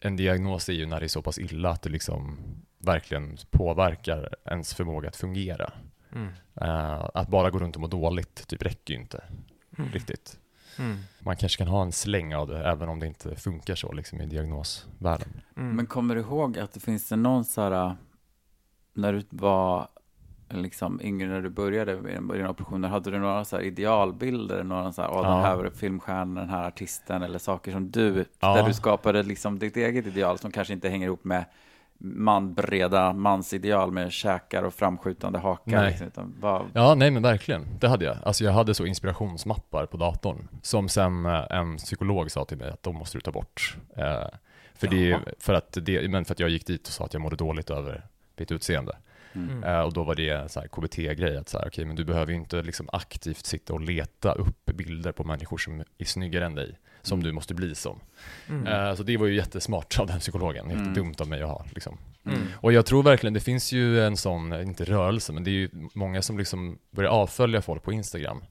[0.00, 2.38] en diagnos är ju när det är så pass illa att det liksom
[2.78, 5.72] verkligen påverkar ens förmåga att fungera.
[6.12, 6.28] Mm.
[6.60, 9.24] Eh, att bara gå runt och må dåligt, typ räcker ju inte
[9.78, 9.92] Mm.
[9.92, 10.38] riktigt.
[10.78, 10.98] Mm.
[11.20, 14.20] Man kanske kan ha en släng av det, även om det inte funkar så liksom
[14.20, 15.40] i diagnosvärlden.
[15.56, 15.76] Mm.
[15.76, 17.96] Men kommer du ihåg att det finns någon så här,
[18.94, 19.88] när du var
[20.50, 25.02] liksom yngre, när du började med dina operationer, hade du några så idealbilder, några så
[25.02, 25.30] här, åh, Ja.
[25.34, 28.54] den här var filmstjärnan, den här artisten, eller saker som du, Ja.
[28.56, 31.44] där du skapade liksom ditt eget ideal som kanske inte hänger ihop med
[32.00, 35.76] man breda mansideal med käkar och framskjutande hakar.
[35.82, 35.98] Nej.
[36.00, 37.66] Liksom, vad, Ja, nej men verkligen.
[37.80, 38.16] Det hade jag.
[38.24, 42.70] Alltså jag hade så inspirationsmappar på datorn som sen eh, en psykolog sa till mig
[42.70, 43.76] att de måste du ta bort.
[43.96, 44.04] Eh,
[44.74, 47.20] för, det, för, att det, men för att jag gick dit och sa att jag
[47.22, 48.96] mådde dåligt över mitt utseende.
[49.50, 49.64] Mm.
[49.64, 52.38] Eh, och då var det en KBT-grej, att så här, okej, men du behöver ju
[52.38, 56.78] inte liksom aktivt sitta och leta upp bilder på människor som är snyggare än dig,
[57.02, 57.24] som Mm.
[57.26, 58.00] du måste bli som.
[58.66, 60.78] Eh, så det var ju jättesmart av den psykologen, Mm.
[60.88, 61.64] jättedumt av mig att ha.
[61.74, 61.98] Liksom.
[62.54, 65.70] Och jag tror verkligen, det finns ju en sån, inte rörelse, men det är ju
[65.94, 68.44] många som liksom börjar avfölja folk på Instagram.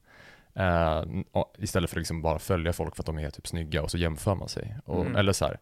[1.31, 3.91] Och- istället för att liksom bara följa folk för att de är typ snygga och
[3.91, 4.75] så jämför man sig.
[4.85, 5.15] Och, Mm.
[5.15, 5.57] Eller så här,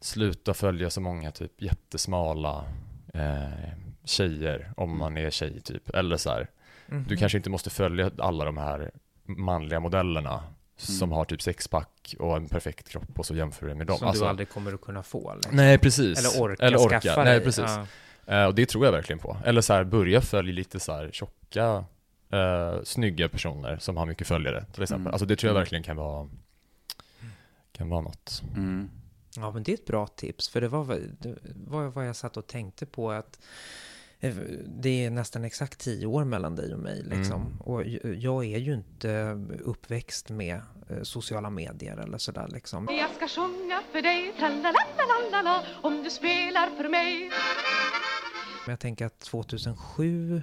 [0.00, 2.64] sluta följa så många typ jättesmala
[3.18, 3.68] eh,
[4.04, 5.90] tjejer om man är tjej typ.
[5.90, 6.50] Eller så här,
[6.88, 7.04] Mhm.
[7.08, 8.90] du kanske inte måste följa alla de här
[9.24, 10.42] manliga modellerna
[10.76, 13.98] som har typ sexpack och en perfekt kropp och så jämför du med dem.
[13.98, 15.34] Som Alltså, du aldrig kommer att kunna få.
[15.34, 15.56] Liksom.
[15.56, 16.18] Nej, precis.
[16.18, 17.00] Eller orka Eller orka.
[17.00, 17.44] skaffa Nej, dig.
[17.44, 17.64] precis.
[18.26, 18.34] Ja.
[18.34, 19.36] Eh, och det tror jag verkligen på.
[19.44, 21.84] Eller så här, börja följa lite så här tjocka,
[22.32, 25.02] eh, snygga personer som har mycket följare till exempel.
[25.02, 25.12] Mm.
[25.12, 25.60] Alltså det tror jag Mm.
[25.60, 26.28] verkligen kan vara,
[27.72, 28.42] kan vara något.
[28.56, 28.90] Mm.
[29.42, 32.16] Ja, men det är ett bra tips, för det var vad- det var vad jag
[32.16, 33.40] satt och tänkte på att
[34.20, 34.34] eh,
[34.66, 37.40] det är nästan exakt tio år mellan dig och mig liksom.
[37.42, 37.60] Mm.
[37.60, 37.84] Och
[38.16, 40.60] jag är ju inte uppväxt med
[40.90, 42.88] eh, sociala medier eller sådär liksom.
[42.90, 44.32] Jag ska sjunga för dig,
[45.82, 47.30] om du spelar för mig.
[48.66, 50.42] Men jag tänker att 2007,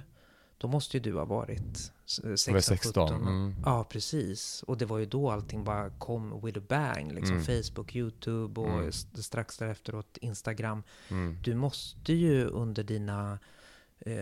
[0.58, 1.60] då måste ju du ha varit
[2.06, 3.08] s- eh, Jag var 16, 16.
[3.08, 3.22] 17.
[3.22, 3.54] Mm.
[3.64, 4.62] Ja, precis.
[4.62, 7.12] Och det var ju då allting bara kom with a bang.
[7.12, 7.44] Liksom Mm.
[7.62, 8.92] Facebook, YouTube och Mm.
[8.92, 10.82] strax därefteråt Instagram.
[11.10, 11.38] Mm.
[11.42, 13.38] Du måste ju under dina,
[14.00, 14.14] eh,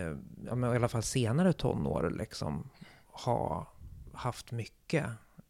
[0.47, 2.71] ja, men i alla fall senare tonår, liksom,
[3.07, 3.67] ha
[4.13, 5.07] haft mycket.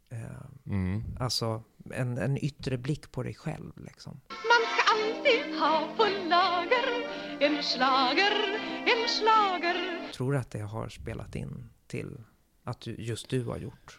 [0.08, 0.18] Eh,
[0.66, 1.04] Mm.
[1.20, 1.62] alltså
[1.94, 3.72] en, en yttre blick på dig själv.
[3.76, 4.20] Liksom.
[4.28, 7.01] Man ska alltid ha på lager
[7.42, 8.32] en slager,
[8.86, 9.76] en slager.
[10.12, 12.16] Tror du att det har spelat in till
[12.64, 13.98] att du, just du har gjort?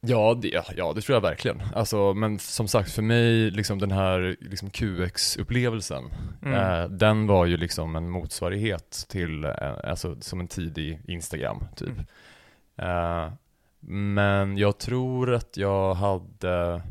[0.00, 1.62] Ja, det, ja, det tror jag verkligen.
[1.74, 6.04] Alltså, men som sagt, för mig, liksom den här liksom QX-upplevelsen,
[6.42, 6.54] Mm.
[6.54, 9.50] eh, den var ju liksom en motsvarighet till, eh,
[9.84, 11.88] alltså som en tidig Instagram, typ.
[12.76, 13.24] Mm.
[13.26, 13.32] Eh,
[13.90, 16.82] men jag tror att jag hade,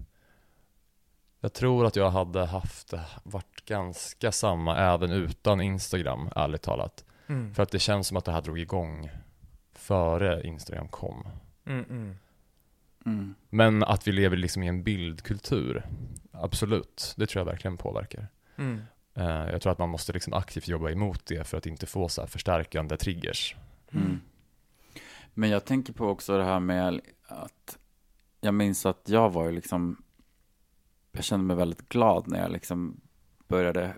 [1.40, 7.06] jag tror att jag hade haft, varit ganska samma även utan Instagram, ärligt talat.
[7.28, 7.54] Mm.
[7.54, 9.10] För att det känns som att det här drog igång
[9.74, 11.28] före Instagram kom.
[11.66, 12.16] Mm, mm.
[13.06, 13.36] Mm.
[13.50, 15.86] Men att vi lever liksom i en bildkultur,
[16.32, 18.28] absolut, det tror jag verkligen påverkar.
[18.56, 18.82] Mm.
[19.14, 22.10] Eh, jag tror att man måste liksom aktivt jobba emot det för att inte få
[22.10, 23.56] så här förstärkande triggers.
[23.92, 24.22] Mm.
[25.34, 27.78] Men jag tänker på också det här med att
[28.42, 30.04] jag minns att jag var ju liksom,
[31.12, 33.00] jag kände mig väldigt glad när jag liksom
[33.48, 33.94] började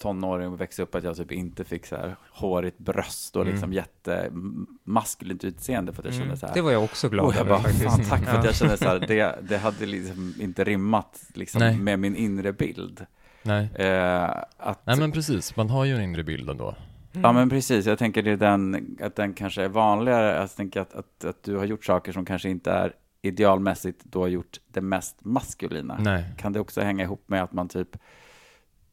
[0.00, 3.52] tonåring och växa upp att jag typ inte fick så här hårigt bröst och Mm.
[3.54, 6.36] liksom jättemaskulint utseende för att jag kände Mm.
[6.36, 6.54] så här.
[6.54, 7.82] Det var jag också glad jag över bara, faktiskt.
[7.84, 8.48] fan tack för att Ja.
[8.48, 11.78] jag kände så här, det, det hade liksom inte rimmat liksom Nej.
[11.78, 13.06] med min inre bild.
[13.42, 13.68] Nej.
[13.74, 16.74] Eh, att, Nej men precis, man har ju en inre bild ändå.
[17.22, 20.36] Ja men precis, jag tänker det är den, att den kanske är vanligare.
[20.40, 22.92] Jag tänker att, att, att du har gjort saker som kanske inte är
[23.22, 25.98] idealmässigt då har gjort det mest maskulina.
[26.00, 26.24] Nej.
[26.38, 27.96] Kan det också hänga ihop med att man typ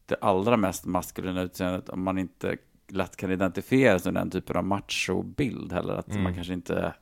[0.06, 2.56] det allra mest maskulina utseendet, om man inte
[2.88, 6.22] lätt kan identifiera sig med den typen av machobild heller, att Mm.
[6.22, 6.94] man kanske inte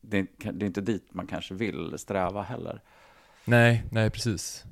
[0.00, 2.80] det är, det är inte dit man kanske vill sträva heller.
[3.44, 4.64] Nej, nej precis.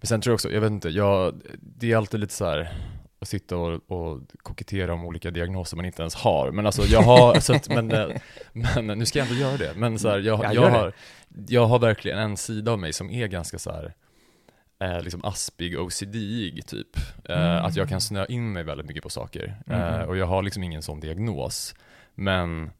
[0.00, 2.72] Men sen tror jag också, jag vet inte, jag, det är alltid lite så här
[3.20, 6.50] att sitta och, och kokettera om olika diagnoser man inte ens har.
[6.52, 8.08] Men alltså jag har, så att, men, eh,
[8.82, 9.72] men nu ska jag ändå göra det.
[9.76, 10.78] Men så här, jag, Ja, jag, det.
[10.78, 10.92] har,
[11.48, 13.94] jag har verkligen en sida av mig som är ganska så här
[14.80, 16.96] eh, liksom aspig OCD-ig typ.
[17.28, 19.62] Eh, Att jag kan snöa in mig väldigt mycket på saker.
[19.66, 20.08] Eh, Mm.
[20.08, 21.74] och jag har liksom ingen sån diagnos.
[22.14, 22.70] Men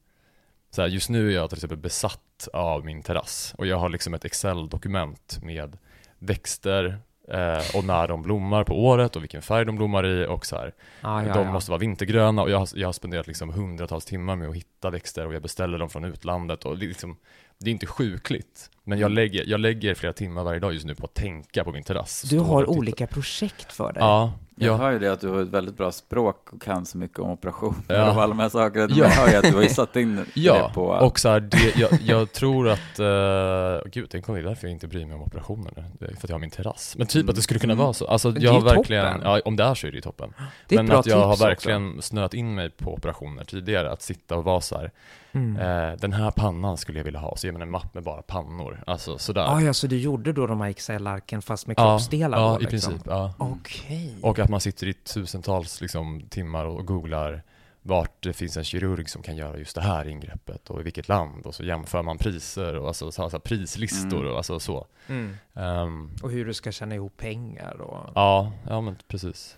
[0.71, 3.53] så här, just nu är jag till exempel besatt av min terrass.
[3.57, 5.77] Och jag har liksom ett Excel-dokument med
[6.19, 6.99] växter
[7.33, 10.55] eh, och när de blommar på året och vilken färg de blommar i och så
[10.55, 10.73] här.
[11.01, 11.51] Ja, ja, de ja.
[11.51, 14.89] måste vara vintergröna och jag har, jag har spenderat liksom hundratals timmar med att hitta
[14.89, 17.17] växter och jag beställer dem från utlandet och det är, liksom,
[17.59, 18.69] det är inte sjukligt.
[18.83, 19.01] Men Mm.
[19.01, 21.83] jag lägger, jag lägger flera timmar varje dag just nu på att tänka på min
[21.83, 22.21] terrass.
[22.21, 24.03] Du har olika projekt för dig.
[24.03, 26.85] Ja, Jag ja, hör ju det att du har ett väldigt bra språk och kan
[26.85, 28.11] så mycket om operationer Ja.
[28.11, 28.87] och alla de här sakerna.
[28.89, 28.95] Ja.
[29.05, 30.67] jag hör ju att du har ju satt in ja.
[30.67, 30.85] det på...
[30.85, 34.67] och så här, det, jag, jag tror att, uh, gud, tänk om det är därför
[34.67, 35.83] jag inte bryr mig om operationer nu.
[35.99, 36.95] Det är för att jag har min terrass.
[36.97, 37.83] Men typ att det skulle kunna Mm.
[37.83, 38.07] vara så.
[38.07, 39.31] Alltså Men jag har verkligen, toppen.
[39.31, 40.33] ja om det är så är det ju toppen.
[40.67, 41.47] Det är ett Men bra att jag har tips också.
[41.47, 44.91] verkligen snöat in mig på operationer tidigare, att sitta och vara så här,
[45.33, 45.57] Mm.
[45.57, 48.21] eh, den här pannan skulle jag vilja ha, så ger man en mapp med bara
[48.21, 48.83] pannor.
[48.87, 49.45] Alltså sådär.
[49.55, 52.71] Ah, ja, så du gjorde då de här Excel-arken fast med kroppsdelar ja, då, i
[52.71, 52.91] liksom?
[52.91, 53.07] princip.
[53.09, 53.33] Ja.
[53.37, 54.15] Okej.
[54.21, 57.43] Och att man sitter i tusentals liksom, timmar och googlar
[57.83, 61.07] vart det finns en kirurg som kan göra just det här ingreppet och i vilket
[61.07, 64.31] land och så jämför man priser och alltså, så, så, prislistor Mm.
[64.31, 64.87] och alltså så.
[65.07, 65.37] Mm.
[65.53, 68.09] Ehm, Och hur du ska tjäna ihop pengar och...
[68.15, 69.57] ja, ja men precis.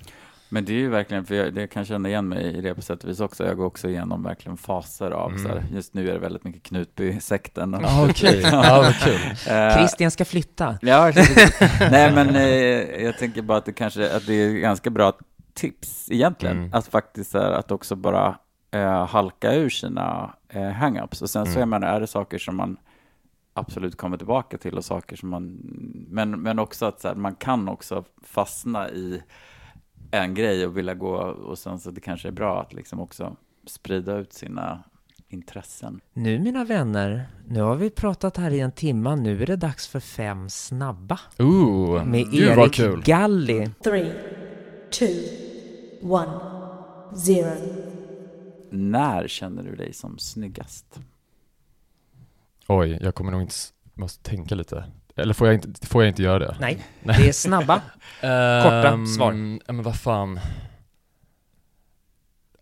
[0.54, 2.82] Men det är ju verkligen, för jag, jag kan känna igen mig i det på
[2.82, 3.46] sätt och vis också.
[3.46, 5.44] Jag går också igenom verkligen faser av Mm.
[5.44, 7.78] så här, just nu är det väldigt mycket Knutby-sekten.
[7.82, 8.42] Ja, okej.
[8.52, 9.20] Ja, vad kul.
[9.56, 10.78] Eh, Christian ska flytta.
[10.82, 11.12] Ja,
[11.92, 15.14] nej men eh, jag tänker bara att det kanske, att det är ganska bra
[15.54, 16.58] tips egentligen.
[16.58, 16.74] Mm.
[16.74, 18.36] Att faktiskt så här, att också bara
[18.72, 21.22] eh, halka ur sina eh, hang-ups.
[21.22, 21.60] Och sen så Mm.
[21.60, 22.78] jag menar, är det saker som man
[23.54, 25.58] absolut kommer tillbaka till och saker som man,
[26.10, 29.22] men, men också att så här, man kan också fastna i
[30.14, 33.36] en grej och vilja gå och sen så det kanske är bra att liksom också
[33.66, 34.84] sprida ut sina
[35.30, 36.02] intressen.
[36.14, 39.88] Nu mina vänner, nu har vi pratat här i en timma, nu är det dags
[39.88, 41.20] för fem snabba.
[41.40, 43.04] Ooh, Med gud Erik kul.
[43.06, 43.70] Galli.
[43.84, 44.14] Three,
[44.92, 45.08] two,
[46.02, 46.40] one,
[47.16, 47.56] zero.
[48.70, 51.00] När känner du dig som snyggast?
[52.68, 53.56] Oj, jag kommer nog inte,
[53.94, 54.86] måste tänka lite.
[55.16, 56.56] Eller får jag inte, får jag inte göra det?
[56.60, 57.82] Nej, det är snabba.
[58.22, 59.34] Korta Ehm, svar.
[59.68, 60.40] Ja men vad fan.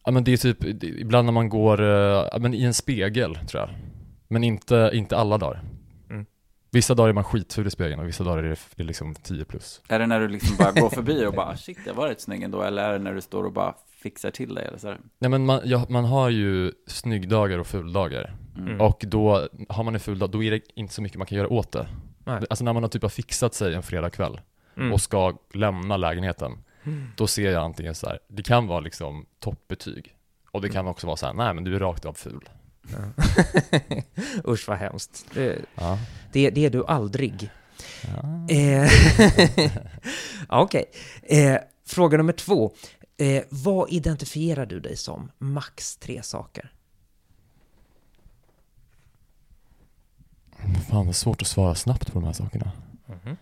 [0.05, 3.35] Ja men det är typ, ibland när man går, eh, ja, men i en spegel
[3.35, 3.69] tror jag.
[4.27, 5.61] Men inte, inte alla dagar.
[6.09, 6.25] Mm.
[6.71, 9.15] Vissa dagar är man skitful i spegeln och vissa dagar är det, det är liksom
[9.15, 9.81] 10 plus.
[9.87, 12.43] Är det när du liksom bara går förbi och bara shit, jag var rätt snygg
[12.43, 12.61] ändå?
[12.61, 14.65] Eller är det när du står och bara fixar till dig?
[14.65, 14.95] Eller så?
[15.19, 18.35] Nej men man, ja, man har ju snyggdagar och fuldagar.
[18.57, 18.81] Mm.
[18.81, 21.37] Och då, har man en ful dag, då är det inte så mycket man kan
[21.37, 21.87] göra åt det.
[22.25, 22.43] Nej.
[22.49, 24.41] Alltså när man har typ har fixat sig en fredagkväll
[24.77, 24.93] Mm.
[24.93, 26.51] och ska lämna lägenheten,
[27.17, 30.15] då ser jag antingen så här, det kan vara liksom toppbetyg,
[30.51, 32.49] och det kan också vara så här, nej men du är rakt av ful.
[34.47, 35.25] Usch vad hemskt.
[35.33, 35.97] Det, Ja.
[36.31, 37.49] det, det är du aldrig.
[38.03, 38.47] Ja.
[38.55, 38.89] Eh,
[40.49, 40.85] ja, Okej.
[41.23, 41.57] Eh,
[41.87, 42.73] fråga nummer två.
[43.17, 45.31] Eh, vad identifierar du dig som?
[45.37, 46.71] Max tre saker.
[50.89, 52.71] Fan, det är svårt att svara snabbt på de här sakerna.
[53.05, 53.37] Mhm.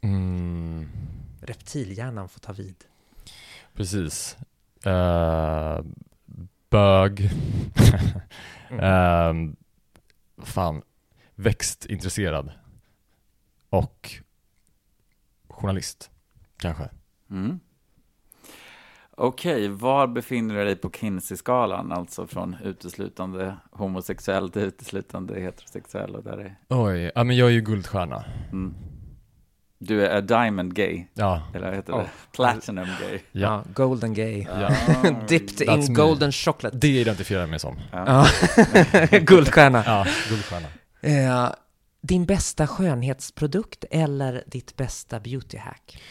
[0.00, 0.88] Mm,
[1.40, 2.84] Reptilhjärnan får ta vid.
[3.74, 4.36] precis.
[4.86, 5.80] Uh,
[6.70, 7.30] bög.
[8.70, 9.48] Mm.
[9.48, 9.52] uh,
[10.44, 10.82] fan,
[11.34, 12.52] växtintresserad.
[13.70, 14.14] Och
[15.48, 16.10] journalist,
[16.56, 16.88] kanske.
[17.30, 17.60] Mm.
[19.18, 21.92] Okej, var befinner du dig på Kinsey-skalan?
[21.92, 26.58] Alltså från uteslutande homosexuell till uteslutande heterosexuell och där är...
[26.68, 28.24] Oj, ja men jag är ju guldstjärna.
[28.52, 28.74] Mm.
[29.78, 31.98] Du är a diamond gay, Ja, eller vad heter Oh.
[31.98, 32.08] det?
[32.32, 33.18] Platinum gay.
[33.32, 33.40] Ja.
[33.40, 33.62] ja.
[33.74, 34.46] golden gay.
[34.60, 34.68] Ja.
[35.28, 35.94] Dipped That's in me.
[35.94, 36.76] golden chocolate.
[36.76, 37.76] Det identifierar jag mig som.
[37.92, 38.26] Ja.
[39.10, 39.82] Guldstjärna.
[39.86, 40.68] Ja, guldstjärna.
[41.00, 41.50] Eh,
[42.00, 46.02] din bästa skönhetsprodukt eller ditt bästa beautyhack?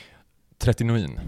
[0.57, 1.19] Tretinoin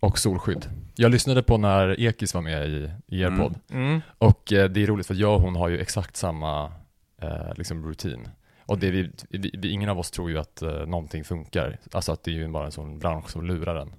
[0.00, 0.66] och solskydd.
[0.96, 3.38] Jag lyssnade på när Ekis var med i, i er Mm.
[3.40, 4.00] podd Mm.
[4.18, 6.72] och eh, det är roligt för jag och hon har ju exakt samma
[7.18, 8.28] eh, liksom rutin.
[8.66, 12.12] Och det vi, vi, vi, ingen av oss tror ju att eh, någonting funkar, alltså
[12.12, 13.92] att det är ju bara en sån bransch som lurar en.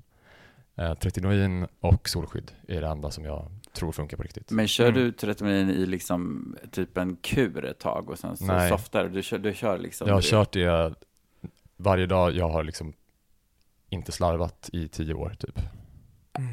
[0.78, 4.52] Eh, Tretinoin och solskydd är det enda som jag tror funkar på riktigt.
[4.52, 5.02] Men kör Mm.
[5.02, 8.70] du tretinoin i liksom typ en kur ett tag och sen så Nej.
[8.70, 9.24] softar du?
[9.24, 10.08] Kör, du kör liksom...
[10.08, 10.94] Jag har du- kört det
[11.78, 12.94] varje dag, jag har liksom
[13.90, 15.60] inte slarvat i tio år typ.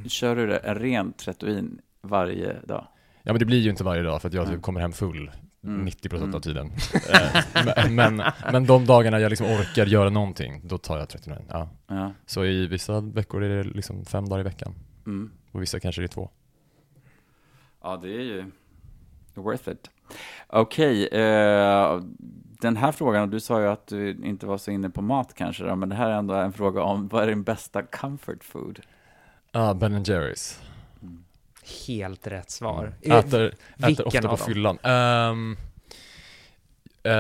[0.07, 2.87] Kör du det en ren tretinoin varje dag?
[3.23, 5.31] Ja men det blir ju inte varje dag för att jag typ kommer hem full
[5.65, 5.87] Mm.
[5.89, 6.35] 90% Mm.
[6.35, 6.67] av tiden.
[7.13, 8.23] Eh, men, men,
[8.53, 11.39] men de dagarna jag liksom orkar göra någonting, då tar jag 39.
[11.49, 11.69] Ja.
[11.87, 12.13] Ja.
[12.27, 14.75] Så i vissa veckor är det liksom fem dagar i veckan.
[15.07, 15.31] Mm.
[15.53, 16.31] Och vissa kanske det är två.
[17.83, 18.45] Ja, det är ju
[19.35, 19.91] worth it.
[20.47, 22.01] Okej, eh,
[22.61, 25.65] den här frågan, du sa ju att du inte var så inne på mat kanske
[25.65, 28.81] då, men det här är ändå en fråga om vad är din bästa comfort food?
[29.53, 30.61] Ah, Ben Jerrys.
[31.87, 32.95] Helt rätt svar.
[33.03, 33.19] Mm.
[33.19, 34.47] Äter, äter vilken ofta på av dem?
[34.47, 34.79] fyllan.
[34.83, 35.57] Ehm,
[37.03, 37.13] eh,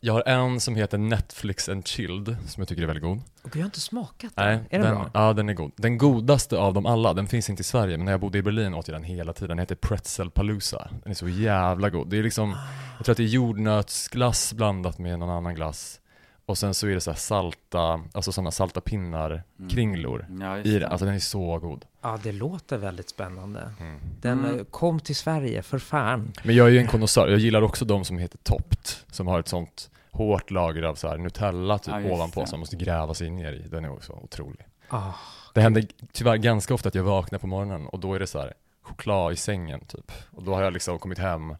[0.00, 3.20] jag har en som heter Netflix and Chilled, som jag tycker är väldigt god.
[3.42, 4.46] Och jag har inte smakat den.
[4.46, 5.10] Nej, är den, bra?
[5.14, 5.72] Ja, den är god.
[5.76, 8.42] Den godaste av dem alla, den finns inte i Sverige, men när jag bodde i
[8.42, 9.48] Berlin åt jag den hela tiden.
[9.48, 10.88] Den heter Pretzel Palooza.
[11.02, 12.08] Den är så jävla god.
[12.08, 12.56] Det är liksom,
[12.96, 16.00] jag tror att det är jordnötsglass blandat med någon annan glass.
[16.46, 19.70] Och sen så är det så här salta, alltså sådana salta pinnar, Mm.
[19.70, 20.78] kringlor Ja, i det.
[20.78, 20.90] den.
[20.90, 21.84] Alltså den är så god.
[22.02, 23.70] Ja, det låter väldigt spännande.
[23.80, 23.98] Mm.
[24.20, 24.58] Den Mm.
[24.58, 26.32] eh, kom till Sverige, för fan.
[26.44, 29.40] Men jag är ju en konnässör, jag gillar också de som heter Topped, som har
[29.40, 32.46] ett sånt hårt lager av så här Nutella typ Ja, ovanpå det.
[32.46, 33.68] som man måste gräva sig ner i.
[33.68, 34.66] Den är också otrolig.
[34.88, 35.12] Ah,
[35.54, 38.38] Det händer tyvärr ganska ofta att jag vaknar på morgonen och då är det så
[38.38, 40.12] här choklad i sängen typ.
[40.30, 41.56] Och då har jag liksom kommit hem.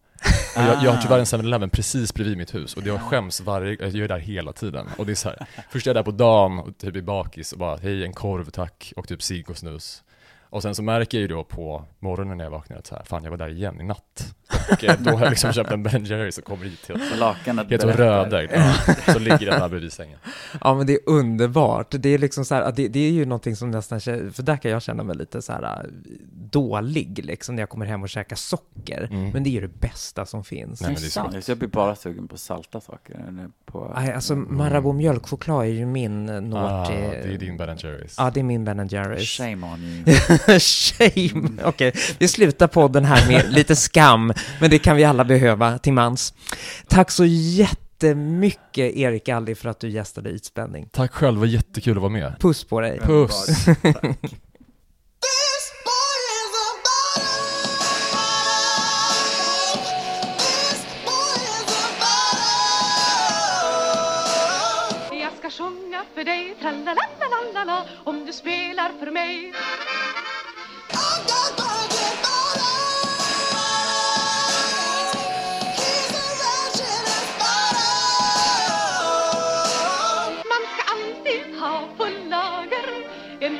[0.57, 3.77] Och jag, jag har tyvärr en 7-Eleven precis bredvid mitt hus och jag skäms varje,
[3.81, 4.87] jag är där hela tiden.
[4.97, 7.53] Och det är så här, först är jag där på dagen och typ i bakis
[7.53, 10.03] och bara hej en korv tack och typ cigg och snus.
[10.51, 13.05] Och sen så märker jag ju då på morgonen när jag vaknar att så här,
[13.05, 14.35] fan jag var där igen i natt.
[14.73, 17.17] och eh, då har jag liksom köpt en Ben Jerrys och kommer hit helt, Så
[17.17, 18.51] lakanet helt rödögd.
[18.55, 18.75] Ja.
[19.13, 20.19] Så ligger den här bredvid sängen.
[20.61, 21.87] Ja men det är underbart.
[21.91, 24.71] Det är liksom så här, det, det är ju någonting som nästan, för där kan
[24.71, 25.91] jag känna mig lite så här äh,
[26.33, 29.09] dålig liksom när jag kommer hem och käkar socker.
[29.11, 29.31] Mm.
[29.31, 30.81] Men det är ju det bästa som finns.
[30.81, 31.45] Nej, men det är Sant.
[31.45, 33.49] Så jag blir bara sugen på salta saker.
[33.65, 33.93] På...
[33.97, 36.97] Nej, alltså Marabou mjölkchoklad är ju min eh, något Ah, till...
[37.29, 38.15] det är din Ben Jerrys.
[38.19, 39.29] Ja, det är min Ben Jerrys.
[39.29, 40.05] Shame on you.
[40.59, 41.49] Shame!
[41.65, 45.93] Okej, vi slutar podden här med lite skam, men det kan vi alla behöva till
[45.93, 46.35] mans.
[46.89, 50.89] Tack så jättemycket Erik Alli för att du gästade Ytspänning.
[50.93, 52.35] Tack själv, det var jättekul att vara med.
[52.41, 53.01] Puss på dig!
[53.01, 53.47] Puss!
[53.47, 53.65] This
[55.85, 57.43] boy is a bottom.
[60.39, 61.87] This boy is a
[65.11, 65.19] bottom.
[65.21, 69.53] Jag ska sjunga för dig, tralalalalala, om du spelar för mig.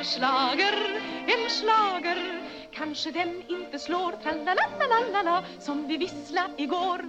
[0.07, 2.41] Slager, en slager.
[2.71, 7.01] Kanske den inte slår tralala som vi vissla igår.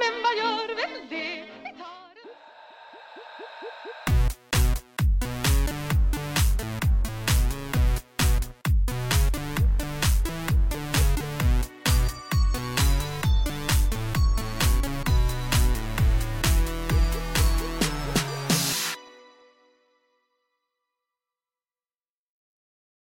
[0.00, 1.59] Men vad gör väl det?